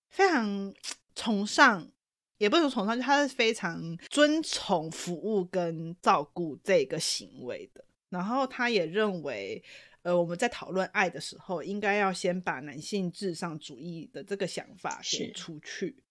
[0.10, 0.74] 非常
[1.14, 1.90] 崇尚，
[2.38, 7.84] 也不是说崇尚，就他是非常尊崇服务跟照顾这个行为的。
[8.10, 9.64] 然后他也认为。
[10.04, 16.02] 呃，我们在讨论爱的时候，应该要先把男性至上主义的这个想法给出去。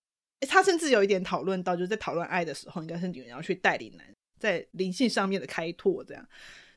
[0.40, 4.06] 他甚至有一点讨论到，就是在讨论爱的时候，应该是女人要去带领男
[4.38, 6.04] 在灵性上面的开拓。
[6.04, 6.28] 这样，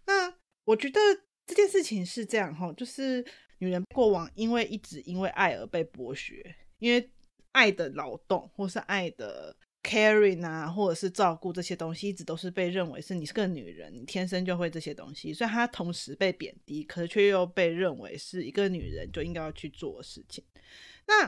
[0.05, 0.33] 那
[0.63, 1.01] 我觉得
[1.45, 3.25] 这件事情是这样哈，就是
[3.57, 7.09] 女人过往因为一直因为爱而被剥削，因为
[7.51, 9.55] 爱的劳动或是爱的。
[9.81, 20.43] caring 啊，或者是照顾这些东西，一直都是被认为是你是个女人，你天生就会这些东西，所以她同时被贬低，可是却又被认为是一个女人就应该要去做的事情。
[21.07, 21.25] 那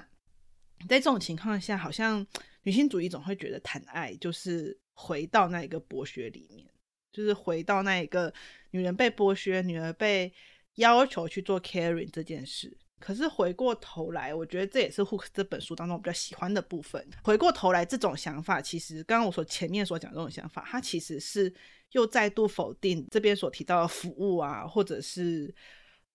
[0.89, 2.27] 在这种情况下，好像
[2.63, 6.69] 女性主义总会觉得谈爱就是回到那一个剥削里面，
[7.13, 8.31] 就是回到那一个
[8.71, 10.31] 女人被剥削，女人被
[10.75, 12.77] 要求去做 caring 这件事。
[13.01, 17.05] 可是回过头来，我觉得这也是 Hook 这本书当中我比较喜欢的部分。
[17.23, 21.51] 回过头来，这种想法其实刚刚我所前面所讲的这种想法，它其实是
[21.93, 25.53] 又再度否定这边所提到的服务啊，或者是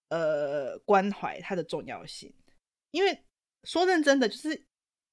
[0.07, 2.33] 呃关怀它的重要性。
[2.91, 3.21] 因为
[3.65, 4.65] 说认真的，就是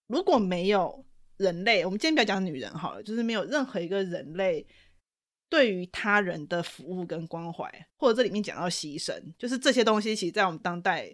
[0.06, 1.04] 如果没有
[1.38, 4.64] 人类，我们今天不要讲女人好了，就是没有任何一个人类
[5.48, 11.12] 对于他人的服务跟关怀，或者这里面讲到牺牲，就是这些东西，其实在我们当代。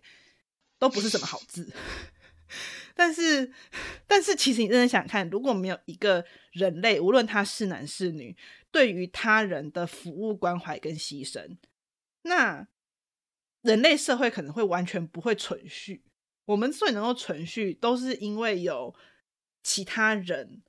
[0.81, 1.71] 都不是什么好字，
[2.95, 3.53] 但是，
[4.07, 8.35] 但是，其实你认真想看，如果没有一个人类，无论他是男是女，
[8.71, 11.59] 对于他人的服务、关怀跟牺牲，
[12.23, 12.67] 那
[13.61, 16.03] 人类社会可能会完全不会存续。
[16.47, 18.95] 我们所以能够存续，都是因为有
[19.63, 20.63] 其他人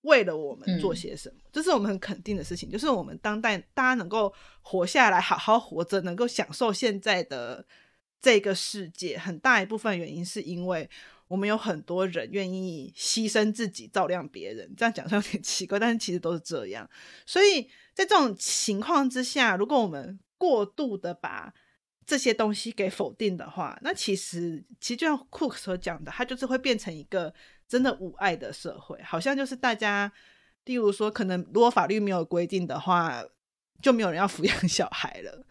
[0.00, 2.70] 为了我们做些什么，这、嗯、是我们很肯定的事情。
[2.70, 7.66] 就是我们当代大家能够活下来，好好活着，能够享受现在的。
[8.20, 10.88] 这个世界很大一部分原因是因为
[11.28, 16.88] 我们有很多人愿意牺牲自己照亮别人，这样讲上有点奇怪，但是其实都是这样。
[17.26, 17.62] 所以
[17.94, 21.52] 在这种情况之下，如果我们过度的把
[22.06, 27.34] 这些东西给否定的话，那其实其实就像 Cook 所讲的，它就是会变成一个
[27.68, 30.10] 真的无爱的社会，好像就是大家，
[30.64, 33.22] 例如说，可能如果法律没有规定的话，
[33.82, 35.44] 就没有人要抚养小孩了。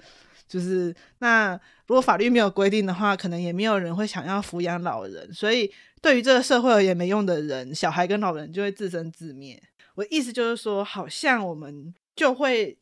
[0.48, 1.54] 就是那
[1.88, 5.72] 如果法律没有规定的话，可能也没有人会想要抚养老人，所以
[6.02, 9.62] 对于这个社会而言没用的人，小孩跟老人就会自生自灭。
[9.96, 12.78] 我意思就是说，好像我们就会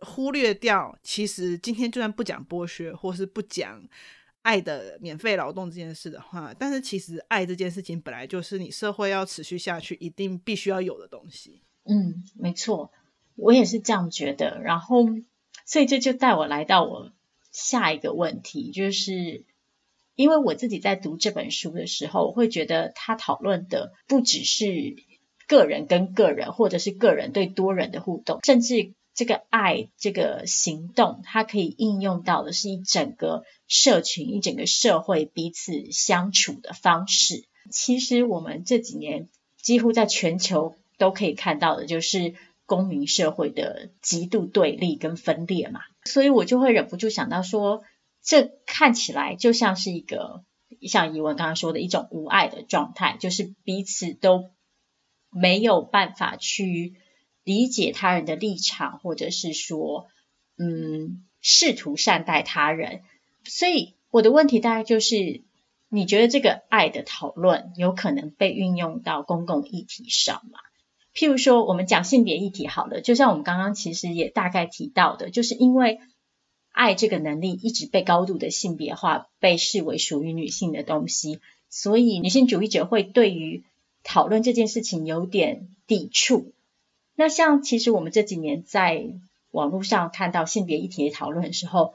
[0.00, 3.82] 忽略掉，其实今天就算不讲剥削，或是不讲
[4.42, 11.62] 爱的免费劳动这件事的话，但是其实爱这件事情本来就是你社会要持续下去一定必须要有的东西。
[11.84, 12.90] 嗯，没错，
[13.36, 14.60] 我也是这样觉得。
[14.60, 15.06] 然后。
[15.68, 17.12] 所以这就带我来到我
[17.52, 19.44] 下一个问题，就是
[20.14, 24.96] 因为我自己在读这本书的时候，我会觉得他讨论的不只是
[25.46, 37.44] 个人跟个人，或者是个人对多人的互动，甚至这个爱这个行动，它可以应用到的是一整个社群、一整个社会彼此相处的方式。
[37.70, 39.28] 其实我们这几年
[39.60, 42.34] 几乎在全球都可以看到的，就是。
[42.68, 47.82] 公民社会的极度对立跟分裂嘛，所以我就会忍不住想到说，
[48.22, 50.44] 这看起来就像是一个
[50.86, 54.50] 像怡文刚刚说的一种无爱的状态，就是彼此都
[55.30, 56.92] 没有办法去
[57.42, 60.08] 理解他人的立场，或者是说，
[60.58, 63.00] 嗯，试图善待他人。
[63.44, 65.42] 所以我的问题大概就是，
[65.88, 70.58] 你觉得这个爱的讨论有可能被运用到公共议题上吗？
[71.18, 75.98] 譬如说，我们讲性别议题好了，就像我们刚刚其实也大概提到的，就是因为
[76.70, 83.64] 爱这个能力一直被高度的性别化，被视为属于女性的东西，所以女性主义者会对于
[84.04, 86.52] 讨论这件事情有点抵触。
[87.16, 89.08] 那像其实我们这几年在
[89.50, 91.94] 网络上看到性别议题的讨论的时候，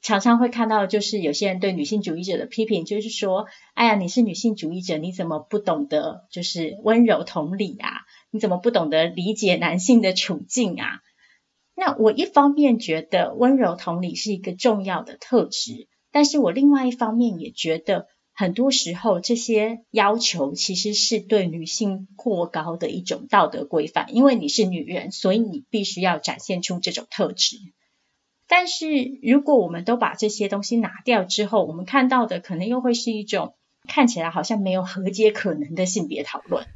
[0.00, 7.90] 常常会看到，就是有些人对女性主义者的批评，就是说，哎呀，你是女性主义者，你怎么不懂得就是温柔同理啊？
[8.30, 11.00] 你怎么不懂得理解男性的处境啊？
[11.74, 27.56] 那我一方面觉得温柔同理是一个重要的特质，但是我另外一方面也觉得，很多时候这些要求其实是对女性过高的一种道德规范，因为你是女人，所以你必须要展现出这种特质。
[28.48, 28.86] 但是，
[29.22, 33.54] 如果我们都把这些东西拿掉之后，我们看到的可能又会是一种
[33.86, 36.66] 看起来好像没有和解可能的性别讨论。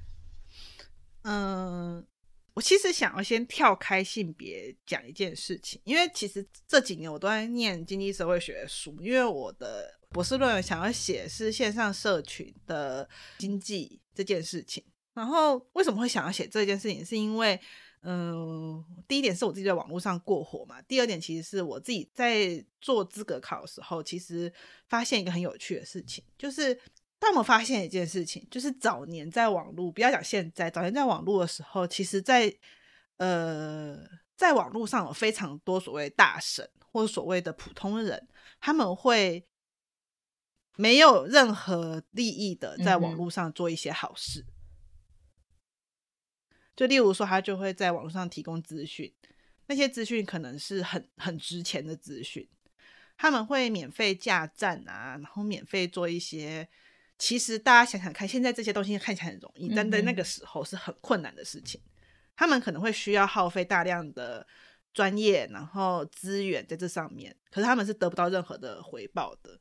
[1.24, 2.06] 嗯，
[2.54, 13.08] 我其实想要先跳开性别讲一件事情，因为其实这几年我都在念经济社会学的书，因为我的博士论文想要写是线上社群的
[13.38, 14.84] 经济这件事情。
[15.14, 17.58] 然后为什么会想要写这件事情，是因为
[18.02, 24.52] 嗯，第一点是我自己在网络上过火嘛，第二点其实是我自己在做资格考的时候，其实
[24.88, 26.80] 发现一个很有趣的事情，就是。
[27.24, 32.56] 但我发现一件事情，就是早年在网络，不要讲现在，早年在网络的时候，其实在，在
[33.18, 33.96] 呃，
[34.36, 38.26] 在网络上有非常多所谓大神或者所谓的普通人，
[38.58, 39.46] 他们会
[40.74, 44.40] 没有任何利益的在网络上做一些好事。
[44.40, 44.51] 嗯、
[46.82, 49.14] 就例如说，他就会在网络上提供资讯，
[49.68, 52.48] 那些资讯可能是很很值钱的资讯，
[53.16, 56.68] 他们会免费架站啊，然后免费做一些。
[57.18, 61.80] 其实大家想想看，现在这些东西看起来很容易，但在那个时候是很困难的事情。
[62.34, 64.44] 他们可能会需要耗费大量的
[64.92, 69.60] 专业，然后资源在这上面，可是他们是得不到任何的回报的。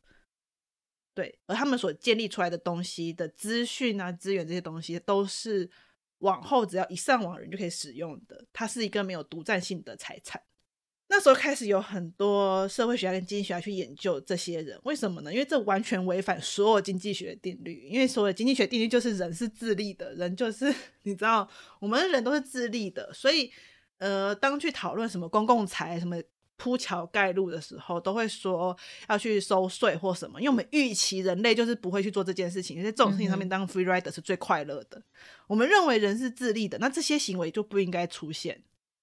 [1.14, 5.70] 对，而他们所建立出来的东西的资讯啊、资源这些东西，都是
[6.22, 10.42] 往后只要一上网人就可以使用的，它是一个没有独占性的财产。
[11.14, 15.34] 那时候开始有很多社会学家跟经济学家去研究这些人，为什么呢？
[15.34, 17.86] 因为这完全违反所有经济学的定律。
[17.90, 21.50] 因为所有经济学定律就是人是自利的，人就是 你知道，
[21.82, 23.14] 我们人都是自利的。
[23.14, 23.52] 所以，
[23.98, 26.16] 呃，当去讨论什么公共财、什么
[26.62, 28.78] 铺桥盖路的时候，都会说
[29.09, 32.78] 要去收税或什么，因为我们预期人类就是不会去做这件事情。
[32.78, 35.01] 因为在这种事情上面，当 free rider 是最快乐的。
[35.47, 38.62] 我们认为人是自利的，那这些行为就不应该出现。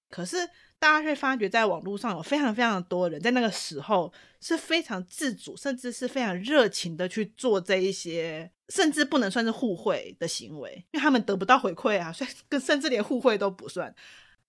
[0.09, 0.37] 可是。
[0.81, 13.93] 大家会发觉，在网络上有非常非常多人，在那个时候是非常自主，甚至是非常热情的去做这一些，甚至不能算是互惠的行为，因为他们得不到回馈啊，所以 跟甚至连互惠都不算。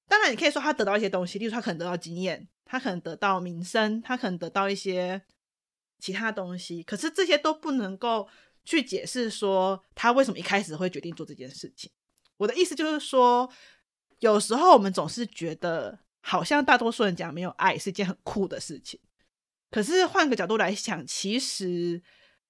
[0.06, 5.20] 当然，你可以说他得到一些东西，例如他可能得到经验，他可能得到名声，他可能得到一些
[5.98, 8.28] 其他东西，可是这些都不能够
[8.64, 11.90] 去解释说他为什么一开始会决定做这件事情。
[12.36, 13.50] 我的意思就是说，
[14.20, 15.98] 有时候我们总是觉得。
[16.22, 19.00] 好像大多数人讲没有爱是一件很酷的事情，
[19.70, 22.02] 可是换个角度来想，其实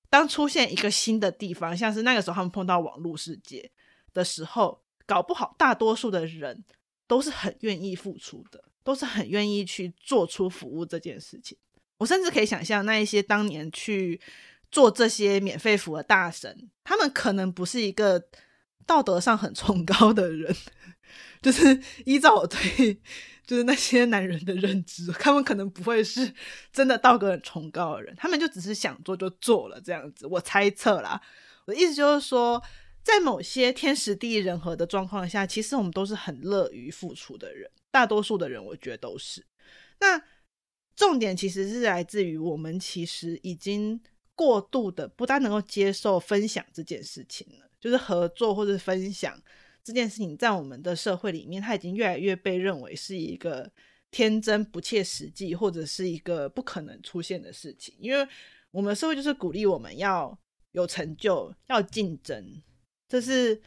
[0.08, 3.70] 当出现一个新的地方，像是那个时候他们碰到网络世界
[4.12, 6.64] 的时候，搞不好大多数的人
[7.06, 11.56] 都是很愿意付出的，都是很愿意去做出服务这件事情。
[11.98, 14.20] 我甚至可以想象，那一些当年去
[14.70, 18.22] 做这些免费服务的大神，他们可能不是一个
[18.86, 20.54] 道德上很崇高的人，
[21.42, 23.00] 就是依照我对。
[23.46, 26.32] 就是那些男人的认知，他们可能不会是
[26.72, 30.24] 真的道德很崇高的人，他们就只是想做就做了这样子。
[30.28, 31.20] 我猜测啦，
[31.64, 32.62] 我的意思就是说，
[33.02, 37.70] 在某些天时地利人和的状况下，其实我们都是很乐于付出的人。
[37.90, 39.44] 大多数的人，我觉得都是。
[39.98, 40.22] 那
[40.94, 44.00] 重点其实是来自于我们其实已经
[44.34, 49.40] 过度的不单能够接受分享这件事情了，就是合作或者分享。
[49.82, 53.68] 这件事情在我们的社会里面，它已经越来越被认为是一个
[54.10, 57.94] 天真、不切实际，或者是一个不可能出现的事情。
[57.98, 58.28] 因为
[58.70, 60.38] 我们社会就是鼓励我们要
[60.72, 62.62] 有成就、要竞争，
[63.10, 63.60] 这是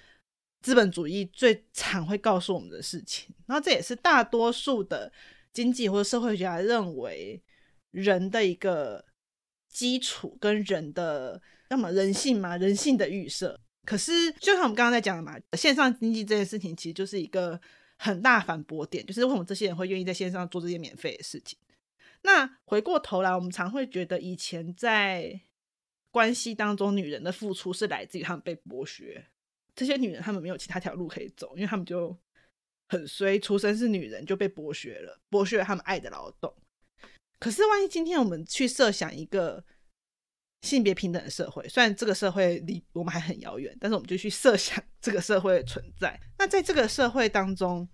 [0.62, 3.36] 资本主义最常会告诉我们的事情。
[3.46, 5.12] 然后这也是大多数的
[5.52, 7.44] 经济或者社会学家认为
[7.92, 9.04] 人的一个
[9.68, 13.60] 基础，跟人的那么人性嘛，人性的预设。
[13.86, 17.60] 可是，就像我们刚刚在讲的嘛，线上经济这件事情其实就是一个
[17.98, 21.60] 很大反驳点，就是为什么这些人会愿意在线上做这些免费的事情？
[22.22, 25.42] 那回过头来，我们常会觉得以前在
[26.12, 29.26] 关系当中，女人的付出是来自于她们被剥削，
[29.76, 32.18] 这些女人她们没有其他条路可以走，因为她们就
[32.90, 36.54] 很衰，出生是女人就被剥削了，剥削了她们爱的劳动。
[37.40, 39.64] 可是，万一今天我们去设想一个。
[40.64, 46.18] 性别平等的社会，虽然这个社会离我们还很遥远，但是我们就去设想 这个社会的存在。
[46.40, 47.86] 那在这个社会当中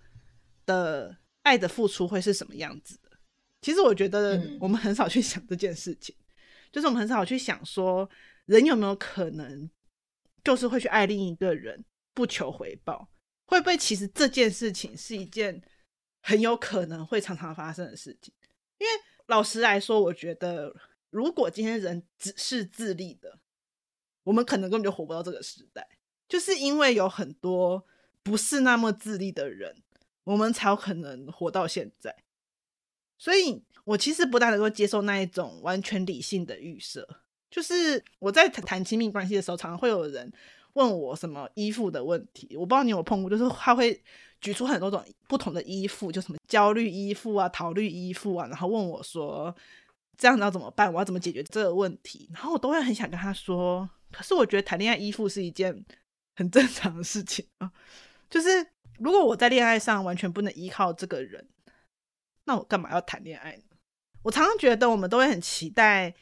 [0.68, 3.10] 的爱的付出会是什么样子的？
[3.60, 6.30] 其实我觉得我们很少去想这件事情，嗯、
[6.72, 8.08] 就是我们很少去想说，
[8.46, 9.68] 人有没有可能
[10.50, 11.86] 就是会去爱另一个人
[12.16, 13.08] 不求回报？
[13.46, 15.62] 会不会其实这件事情是一件
[16.22, 18.34] 很有可能会常常发生的事情？
[18.80, 18.92] 因为
[19.28, 20.76] 老实来说，我觉得。
[21.12, 23.40] 如果今天人只是自利的，
[24.22, 25.98] 我们可能根本就活不到这个时代。
[26.28, 27.84] 就是因为有很多
[28.22, 29.82] 不是那么自利的人，
[30.24, 32.16] 我们才有可能活到现在。
[33.18, 40.32] 所以我其实不大能够接受那一种完全理性的预设，就是我在谈谈亲密关系的时候，常常会有人
[40.74, 44.02] 问我什么依附的问题，我不知道你有碰过，就是他会
[44.40, 49.54] 举出很多种不同的依附，就什么焦虑依附啊、逃避依附啊，然后问我说
[50.18, 50.94] 这样子要怎么办？
[50.94, 52.30] 我要怎么解决这个问题？
[52.34, 55.84] 然后我都会很想跟他说，可是我觉得谈恋爱依附是一件
[56.36, 57.72] 很正常的事情啊，
[58.30, 58.66] 就是
[59.00, 61.48] 如果我在恋爱上完全不能依靠这个人，
[62.46, 63.64] 那我干嘛要谈恋爱呢？
[64.22, 66.14] 我常常觉得我们都会很期待。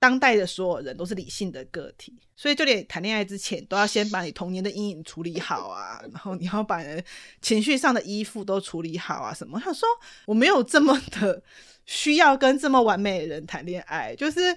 [0.00, 6.82] 当代的所有人都是理性的个体，所以就连谈恋爱之前都要先把你童年的阴影处理好啊，然后你要把
[7.40, 9.60] 情绪上的依附都处理好啊，什么？
[9.60, 9.88] 他说
[10.26, 11.40] 我没有这么的
[11.86, 14.56] 需要跟这么完美的人谈恋爱，就是。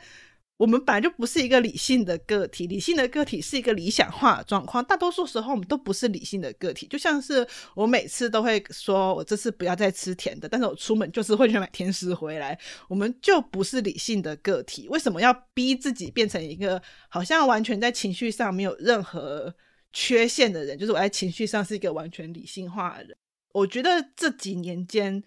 [0.63, 4.81] 我们本来就不是一个理性的个体，理性的个体是一个理想化的状况。
[4.85, 6.87] 大多数时候，我们都不是理性的个体。
[6.87, 7.45] 就像是
[7.75, 12.57] 我每次都会说，我这次不要再吃甜的，但是我出门就是会去买甜食回来。
[12.87, 19.53] 我们就不是理性的个体，为什么要逼自己变成一个好像完全在情绪上没有任何
[19.91, 20.79] 缺陷的人？
[20.79, 23.17] 就是我在情绪上是一个完全理性化的人。
[23.51, 25.21] 我觉得这几年间，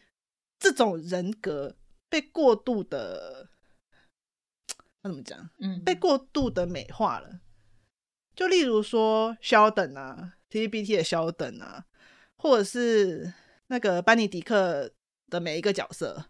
[0.58, 1.76] 这种人格
[2.08, 3.50] 被过度的。
[5.08, 5.48] 怎么讲？
[5.60, 7.40] 嗯，被过度的美化了。
[8.34, 11.84] 就例如说，Sheldon 啊，TVBT 的 Sheldon 啊，
[12.36, 13.32] 或者是
[13.68, 14.90] 那个班尼迪克
[15.30, 16.26] 的每一个角色，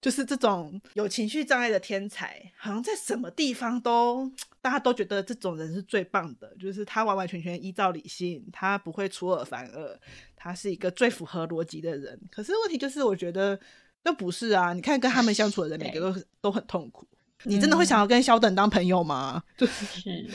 [0.00, 4.28] 就是这种有情绪障碍的天才，好像在什么地方都
[4.60, 10.00] 大家都觉得这种人是最棒的，就是他完完全全依照理性，他不会出尔反尔，
[10.34, 12.20] 他是一个最符合逻辑的人。
[12.32, 13.58] 可是问题就是，我觉得
[14.02, 14.72] 那不是啊。
[14.72, 17.06] 你看跟他们相处的人，每个都都很痛苦。
[17.44, 19.42] 你真的会想要跟肖等当朋友吗？
[19.56, 20.26] 就、是，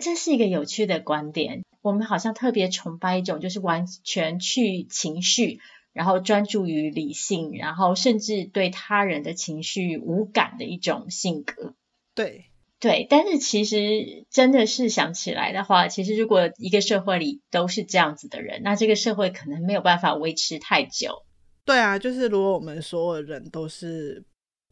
[0.00, 1.64] 这是一个有趣的观点。
[1.80, 5.58] 我们好像特别崇拜一种，就是完全去情绪，
[5.92, 11.74] 然后专注于理性，然后甚至对他人的情绪无感的一种性格。
[12.14, 12.44] 对，
[12.78, 13.06] 对。
[13.08, 21.24] 但是其实真的是想起来的话，其实如果一个社会里都是这样子的人，那这个社会可能没有办法维持太久。
[21.64, 24.24] 对啊，就是如果我们所有人都是。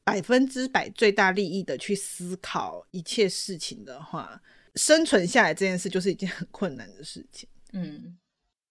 [0.05, 4.41] 百分之百最大利益的去思考一切事情的话，
[4.75, 7.49] 生存下来这件事就是一件很困难的事情。
[7.73, 8.17] 嗯，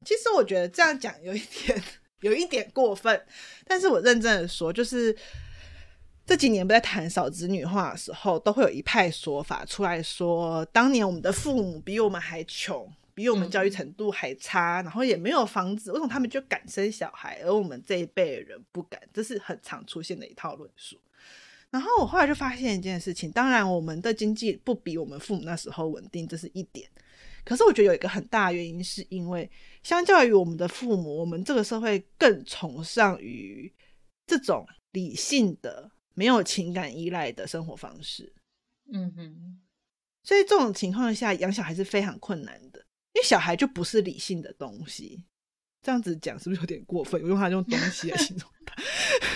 [0.05, 1.84] 其实我觉得这样讲有一点
[2.21, 3.25] 有一点过分，
[3.65, 5.15] 但是我认真的说，就是
[6.25, 19.01] 这几年不在谈少子女化的时候，都会有一派说法出来说，当年我们的父母比我们还穷，比我们教育程度还差，然后也没有房子，为什么他们就敢生小孩，而我们这一辈人不敢？
[19.13, 20.99] 这是很常出现的一套论述。
[21.72, 26.89] 然后我后来就发现一件事情，当然我们的经济不比我们父母那时候稳定，这是一点。
[27.45, 29.49] 可是我觉得有一个很大的原因，是因为
[29.84, 33.72] 相较于我们的父母，我们这个社会更崇尚于
[34.28, 38.34] 这种理性的、没有情感依赖的生活方式。
[38.91, 39.59] 嗯哼。
[40.24, 42.80] 所以这种情况下，养小孩是非常困难的，
[43.13, 45.24] 因为小孩就不是理性的东西。
[45.82, 47.21] 这样子讲是不是有点过分？
[47.21, 48.75] 我用他用东西来形容他，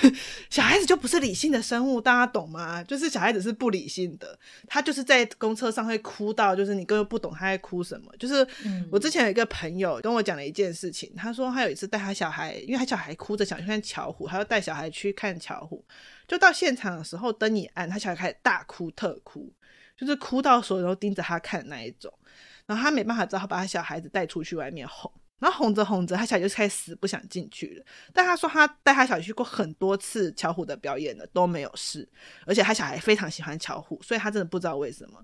[0.52, 2.84] 小孩子就不是理性的生物，大家懂吗？
[2.84, 4.38] 就是小孩子是不理性的，
[4.68, 8.14] 他就是在公车上会哭到，就是你根本不懂他在哭什么。
[8.20, 8.46] 就是
[8.91, 15.84] 我之前有一个朋友跟我讲了一件事情，他说他有一次带他小孩，因为他小孩哭着想去看巧虎，他要带小孩去看巧虎，
[16.28, 19.50] 就到现场的时候灯一暗，他小孩开始大哭特哭，
[19.98, 22.14] 就是哭到所有人都盯着他看的那一种，
[22.66, 25.10] 然后他没办法，只好把他小孩子带出去外面哄。
[25.44, 27.86] 然后哄着哄着，他小孩就开始死不想进去了。
[28.14, 32.08] 但他说他带他小孩去过很多次巧虎的表演了，都没有事。
[32.46, 35.22] 而且他小孩非常喜欢巧虎，所以他真的不知道为什么。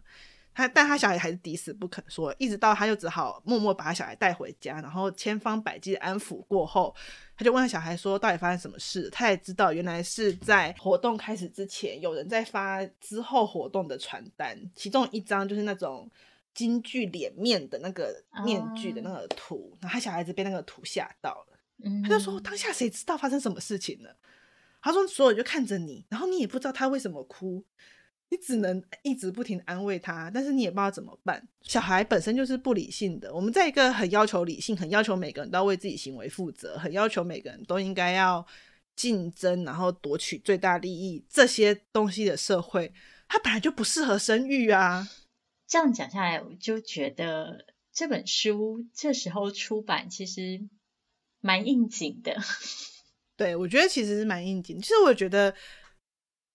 [0.54, 6.94] 他但他小孩还是抵死不肯说，一直到他就只好默默把他小孩带回家，然后千方百计的安抚过后，
[7.38, 9.10] 他就问他小孩说到底发生什么事。
[9.12, 16.12] 他也知道原来是在活动开始之前，有人在发之后活动的传单，其中一张就是那种。
[16.60, 19.74] 京剧脸面的那个面具的那个图，oh.
[19.84, 22.04] 然后他小孩子被那个图吓到了，mm hmm.
[22.04, 24.14] 他就说当下谁知道发生什么事情了？
[24.82, 27.64] 他说所有人就看着你，然后你也不知道他为什么哭，
[28.28, 31.48] 你只能一直不停安慰他，但是你也不知道怎么办。
[31.62, 38.46] 小孩本身就是不理性的，我们在一个很要求理性、很要求每个人都要为自己行为负责、很要求每个人都应该要
[38.98, 42.92] 竞争，然后夺取最大利益这些东西的社会，
[43.30, 45.08] 他本来就不适合生育啊。
[45.70, 47.64] 这样讲下来，我就觉得
[47.94, 50.68] 这本书这时候出版其实
[51.40, 52.36] 蛮应景的。
[53.38, 54.82] 对，我觉得其实是蛮应景。
[54.82, 55.54] 其实我觉得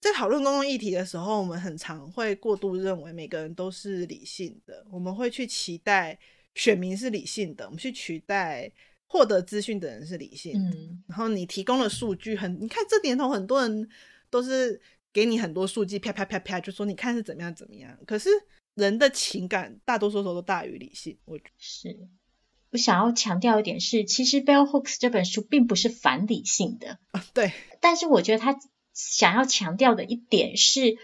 [0.01, 6.19] 在讨论公共议题的时候，我们很常会过度认为每个人都是理性的，我们会去期待
[6.57, 8.71] 选民是理性的，我们去期待
[9.07, 10.77] 获得资讯的人是理性的。
[10.77, 13.89] 嗯，然后你提供的数据很，你看这年头很多人
[14.29, 14.81] 都是。
[15.15, 17.97] 给你很多数据，啪啪啪啪，就说你看是怎么样怎么样。
[18.05, 18.29] 可是
[18.75, 22.09] 人的情感大多数时候都大于理性，我觉得是。
[22.71, 26.99] 我想要强调一点是，其实 Bell Hooks 这本书并不是反理性的，
[27.33, 27.53] 对。
[27.81, 28.59] 但是我觉得他
[28.93, 30.97] 想要强调的一点是，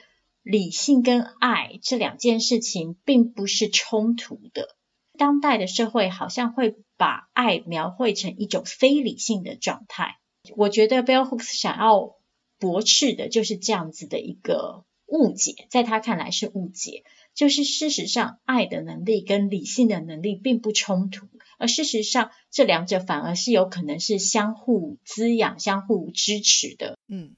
[0.42, 4.76] 理性跟爱这两件事情并不是冲突的。
[5.16, 10.16] 当代的社会好像会把爱描绘成一种非理性的状态。
[10.56, 12.16] 我觉得 Bell Hooks 想要
[12.58, 17.04] 驳斥的就是这样子的一个误解，在他看来是误解。
[17.32, 26.98] 就是事实上，爱的能力跟理性的能力并不冲突，而事实上，这两者反而是有可能是相互滋养、相互支持的。
[27.06, 27.36] 嗯，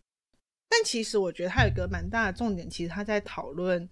[0.71, 3.87] 但其实我觉得他有一个蛮大的重点，其实他在讨论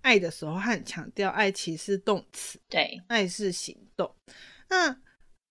[0.00, 4.12] 爱的时候，他很强调爱其实是动词，对，爱是行动。
[4.68, 5.00] 那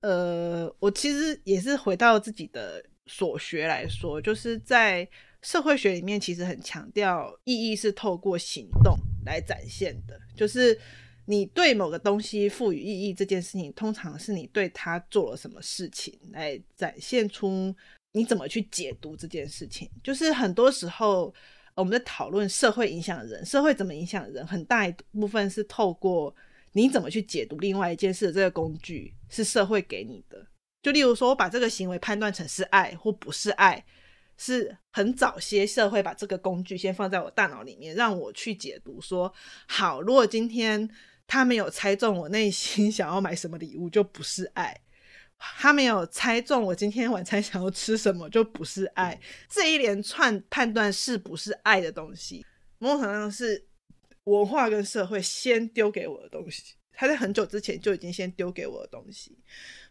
[0.01, 5.07] 呃，我其实也是回到自己的所学来说，就是在。
[5.47, 10.77] 社会学里面其实很强调意义是透过行动来展现的，就是
[11.23, 17.73] 你对某个东西赋予意义这件事情，通常是你对它做了什么事情来展现出
[18.11, 19.89] 你怎么去解读这件事情。
[20.03, 21.33] 就是很多时候
[21.75, 26.35] 我们在讨论社会影响人，社会怎么影响人，很大一部分是透过
[26.73, 30.45] 你怎么去解读另外一件事的这个工具是社会给你的。
[30.83, 33.81] 就例如说，我把这个行为判断成是爱或不是爱。
[34.37, 39.33] 是很早些社会把这个工具先放在我大脑里面，让我去解读说，
[39.67, 40.89] 好，如果今天
[41.25, 44.73] 他没有猜中我内心想要买什么礼物，就不是爱；
[45.37, 49.19] 他没有猜中我今天晚餐想要吃什么，就不是爱。
[49.49, 52.45] 这一连串判断是不是爱的东西，
[52.77, 53.67] 某种程度上是
[54.23, 56.76] 文化跟社会先丢给我的东西。
[56.99, 59.37] 他在很久之前就已经先丢给我的东西，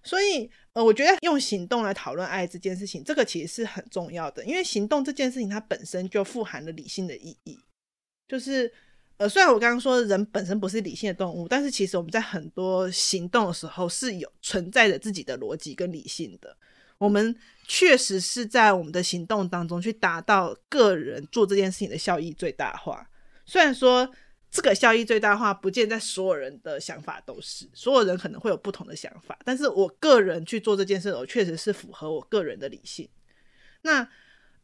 [0.03, 7.57] 所以呃，我觉得用行动来讨论爱这件事情，这个其实是很重要的，因为行动这件事情它本身就富含了理性的意义。
[8.27, 8.69] 就是
[9.19, 16.57] 呃，虽然我刚刚说人本身不是理性的动物，但是其实我们在很多行动的时候是有存在着自己的逻辑跟理性的。
[16.99, 17.33] 我们
[17.69, 23.09] 确实是在我们的行动当中去达到个人做这件事情的效益最大化。
[23.45, 24.13] 虽然说。
[24.57, 29.39] 这个效益最大化，不见在所有人的想法都是，所有人可能会有不同的想法。
[29.45, 33.07] 但是我个人去做这件事，我确实是符合我个人的理性。
[33.83, 34.09] 那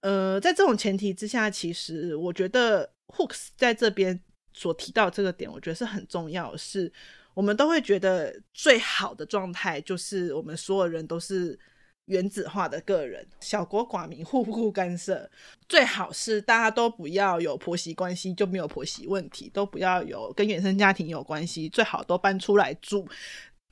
[0.01, 4.19] 呃，在这种前提之下，其实我觉得 Hooks 在这边
[4.55, 6.91] 所提到这个点，我觉得是很重要，是
[7.35, 11.61] 我们都会觉得最好的状态就是我们所有人都是。
[12.07, 15.31] 原子化的个人，小国寡民，互不干涉。
[15.69, 23.09] 最好是大家都不要有婆媳关系，就没有婆媳问题；都不要有跟原生家庭有关系，最好都搬出来住。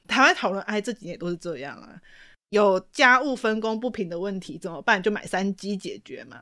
[0.06, 2.00] 台湾讨论爱这几年都是这样啊。
[2.50, 5.02] 有家务分工不平的问题怎么办？
[5.02, 6.40] 就买三机解决嘛。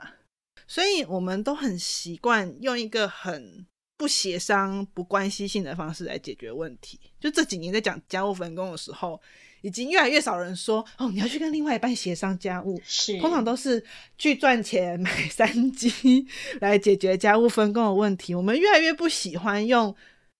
[0.67, 3.67] 所以我们都很习惯用一个很
[3.97, 7.01] 不协商、不关系性的方式来解决问题。
[7.19, 9.19] 就这几年在讲家务分工的时候。
[9.63, 13.85] 已经越来越少人说哦，你要去跟另外一半协商家务，是通常都是
[14.17, 16.27] 去赚钱买三机
[16.61, 18.35] 来解决家务分工的问题。
[18.35, 19.95] 我们越来越不喜欢用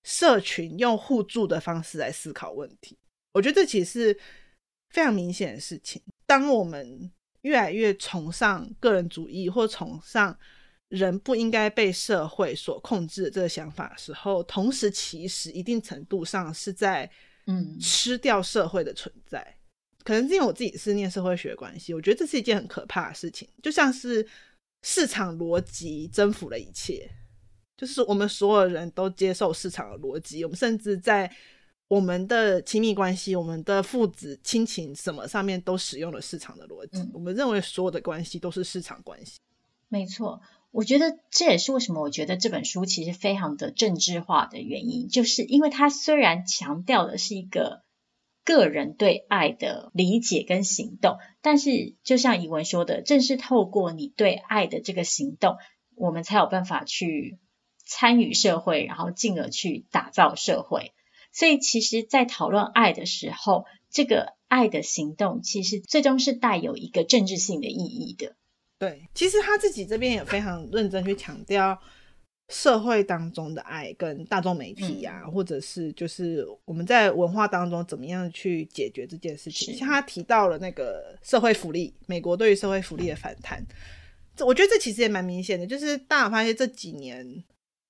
[0.05, 2.97] 社群、用互助的方式来思考问题。
[3.33, 4.21] 我觉得这其实是
[4.91, 6.01] 非常明显的事情。
[6.25, 7.11] 当我们
[7.43, 10.39] 越来越崇尚个人主义，或崇尚
[10.89, 17.11] 人不应该被社会所控制的这个想法的时候，同时其实一定程度上是在。
[17.51, 19.57] 嗯，吃掉社会的存在，
[20.05, 24.27] 可能是因为我自己是念社会学的关系，我觉得这是一件很可怕的事情，就像是
[24.83, 27.11] 市场逻辑征服了一切，
[27.77, 31.35] 就是我们所有人都接受市场的逻辑，我们甚至在
[31.89, 39.39] 我们的亲密关系、我们的父子亲情什么上面都使用了市场的逻辑，嗯，我们认为所有的关系都是市场关系。
[39.89, 40.39] 没错。
[40.71, 47.83] 我觉得这也是为什么我觉得这本书其实非常的政治化的原因，就是因为它虽然强调的是一个
[48.45, 55.57] 个人对爱的理解跟行动，但是就像怡文说的，正是透过你对爱的这个行动，
[55.95, 57.39] 我们才有办法去
[57.85, 60.93] 参与社会，然后进而去打造社会。
[61.33, 68.35] 所以其实，在讨论爱的时候，这个爱的行动其实最终是带有一个政治性的意义的。
[68.79, 71.77] 对，其实他自己这边也非常认真去强调
[72.49, 79.75] 社会当中的爱跟大众媒体呀、啊嗯，或者是就是我们在文化当中怎么样去解决这件事情。
[79.75, 83.61] 像他提到了那个社会福利，美国对于社会福利的反弹，
[84.37, 87.45] 这我觉得这其实也蛮明显的，就是大家发现这几年，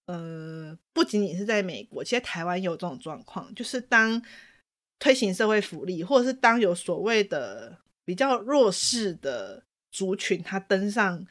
[0.06, 4.22] 呃，不仅仅是在美国，其实台湾也有这种状况，就是当
[4.98, 7.76] 推行社会福利，或者是当有所谓的
[8.06, 9.62] 比较弱势的。
[9.98, 11.26] 族群他登上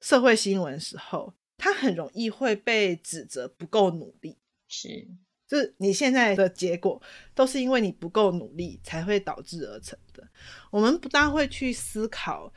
[0.00, 4.36] 社会新闻的时候，他很容易会被指责不够努力。
[4.68, 5.08] 是，
[5.48, 7.02] 就是你现在的结果
[7.34, 10.28] 都是因为你不够努力才会导致而成的。
[10.70, 12.52] 我们不大会去思考。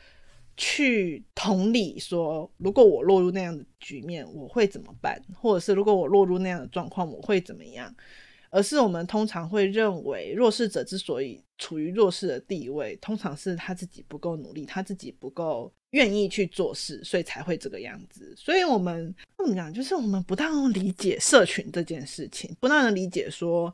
[0.60, 5.22] 去同理说，如果我落入那样的局面，我会怎么办？
[5.36, 7.95] 或者是如果我落入那样的状况，我会怎么样？
[8.49, 18.33] 而是我们通常会认为，弱势者之所以处于弱势的地位，通常是他自己不够努力，他自己不够愿意去做事，所以才会这个样子。
[18.37, 19.73] 所以我们怎么讲？
[19.73, 23.73] 就是我们不大能理解社群这件事情，不大能理解说。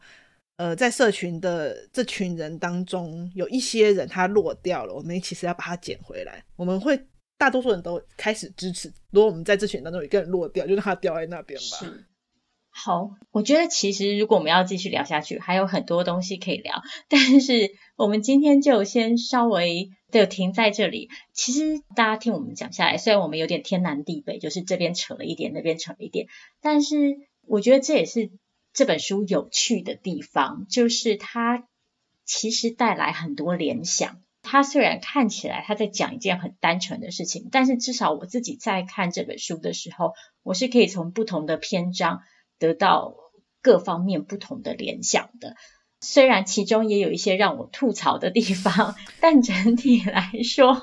[0.57, 6.45] 呃，在社群的这群人当中，有一些人他落掉了，我们其实要把他捡回来。
[6.55, 6.97] 我们会
[7.39, 11.91] 大多数人都开始支持，如果我们在这群当中有一个人落掉，就让他掉在那边吧。
[12.75, 21.09] 好，我觉得其实如果我们要继续聊下去，还有很多东西可以聊，但是我们今天就先稍微的停在这里。
[21.31, 26.27] 其实大家听我们讲下来，虽然我们有点天南地北，就是这边扯了一点，那边扯了一点，
[26.61, 27.15] 但是
[27.47, 28.31] 我觉得这也是。
[28.75, 31.67] 这本书有趣的地方，就是它
[32.25, 34.19] 其实带来很多联想。
[34.41, 42.23] 它虽然看起来它在讲一件很单纯的事情，但是至少我自己在看这本书的时候，我是可以从不同的篇章
[42.63, 43.15] 得到
[43.61, 45.57] 各方面不同的联想的。
[45.99, 50.79] 虽然其中也有一些让我吐槽的地方，但整体来说，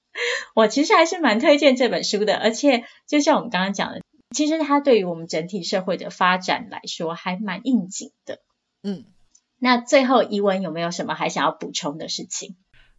[0.56, 2.36] 我其实还是蛮推荐这本书的。
[2.38, 4.00] 而且就像我们刚刚讲的。
[4.34, 8.40] 其实它对于我们整体社会的发展来说还蛮应景的。
[8.82, 9.06] 嗯，
[9.58, 12.56] 那最后怡文有没有什么还想要补充的事情？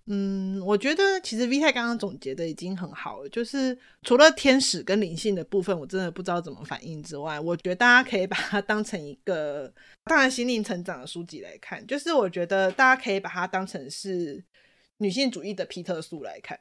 [0.07, 9.71] 嗯，我觉得其实 V 太刚刚总结的已经很好了，就是除了天使跟灵性的部分，我真的不知道怎么反应之外，我觉得大家可以把它当成一个
[10.05, 14.43] 当然心灵成长的书籍来看，就是我觉得大家可以把它当成是
[14.97, 16.59] 女性主义的皮特书来看。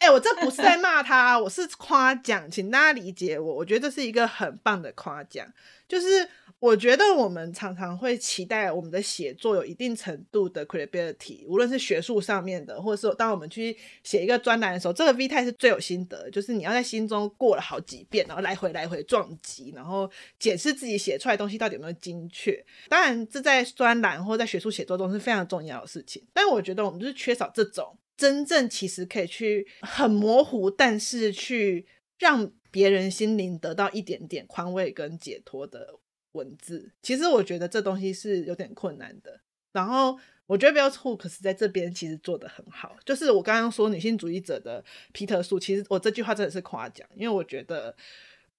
[0.00, 3.54] 哎、我这不是在骂他，我是夸奖，请大家理解我。
[3.54, 5.46] 我觉得这是一个很棒的夸奖，
[5.88, 6.26] 就是
[6.60, 22.64] 我觉得我们常常会期待我们的写作有一定程度的 credibility，无论是学术上面的，或者是当我们去写一个专栏的时候，这个 V 太是最有心得，就是你要在心中过了好几遍，然后来回来回撞击，然后检视自己写出来的东西到底有没有精确。
[22.88, 27.98] 当然，这在专栏或在学术写作中是非常重要的事情，但我觉得我们就是缺少这种。
[28.18, 31.86] 真正其实可以去很模糊，但是去
[32.18, 36.00] 让别人心灵得到一点点宽慰跟解脱的
[36.32, 39.40] 文字，其实我觉得这东西是有点困难的。
[39.70, 47.94] 然后我觉得 Bell Hooks 在这边其实做得很好，就是我刚刚说女性主义者的皮特书，其实我这句话真的是夸奖，因为我觉得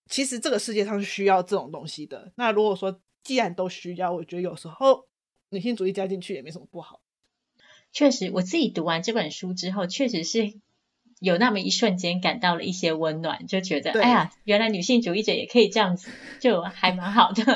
[0.07, 2.31] 其实这个世界上是需要这种东西的。
[2.35, 5.05] 那如果说既然都需要，我觉得有时候
[5.49, 7.01] 女性主义加进去也没什么不好。
[7.91, 10.53] 确实，我自己读完这本书之后，确实是
[11.19, 16.09] 有那么一瞬间感到了一些温暖，就觉得，哎呀，原来女性主义者也可以这样子，
[16.39, 17.43] 就还蛮好的。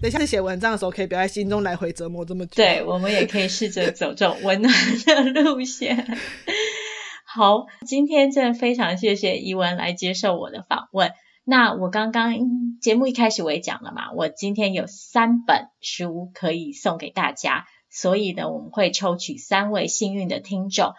[0.00, 2.52] 等下次写文章的时候，可以不要在心中来回折磨这么久。
[2.56, 4.74] 对，我们也可以试着走这种温暖
[5.32, 6.18] 的路线。
[7.24, 11.12] 好，今天真的非常谢谢伊文来接受我的访问。
[11.46, 12.34] 那我刚刚
[12.80, 20.94] 节目一开始我也讲了嘛，我今天有三本书可以送给大家，所以呢，我们会抽取三位幸运的听众，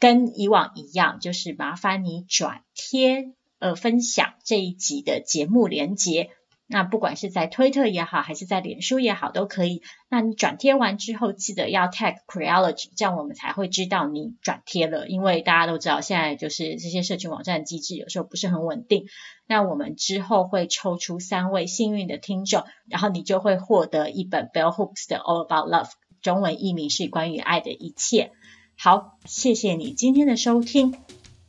[0.00, 6.30] 跟以往一样，就是麻烦你转贴呃分享这一集的节目连结。
[6.74, 9.80] 那不管是在推特也好，还是在脸书也好，都可以。
[10.08, 15.06] 那你转贴完之后，记得要 tag Creology，这样我们才会知道你转贴了。
[15.06, 19.06] 因为大家都知道，现在就是这些社群网站机制有时候不是很稳定。
[19.46, 28.32] 那我们之后会抽出三位幸运的听众，然后你就会获得一本 Bell Hooks 的 All About Love，中文译名是关于爱的一切。
[28.76, 30.96] 好，谢谢你今天的收听。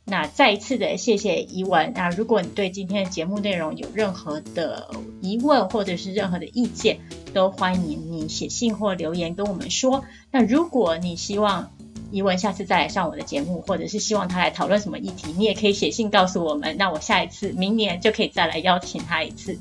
[0.08, 1.92] 那再一次的谢谢怡文。
[1.94, 4.88] 那如果你对今天的节目内容有任何的
[5.20, 6.98] 疑问或者是任何的意见，
[7.34, 10.04] 都欢迎你写信或留言跟我们说。
[10.30, 11.72] 那如果你希望
[12.12, 16.76] 怡文下次再来上我的节目，或者是希望他来讨论什么议题，你也可以写信告诉我们。
[16.78, 19.58] 那我下一次明年就可以再来邀请他一次。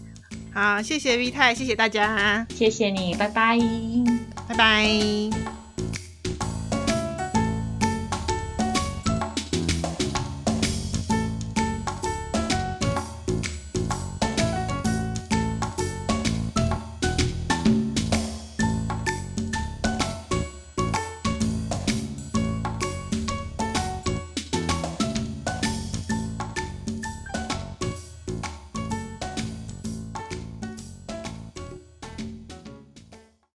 [0.54, 3.60] 好，谢谢 V 太，谢谢大家，谢谢你，拜拜，
[4.48, 5.65] 拜拜。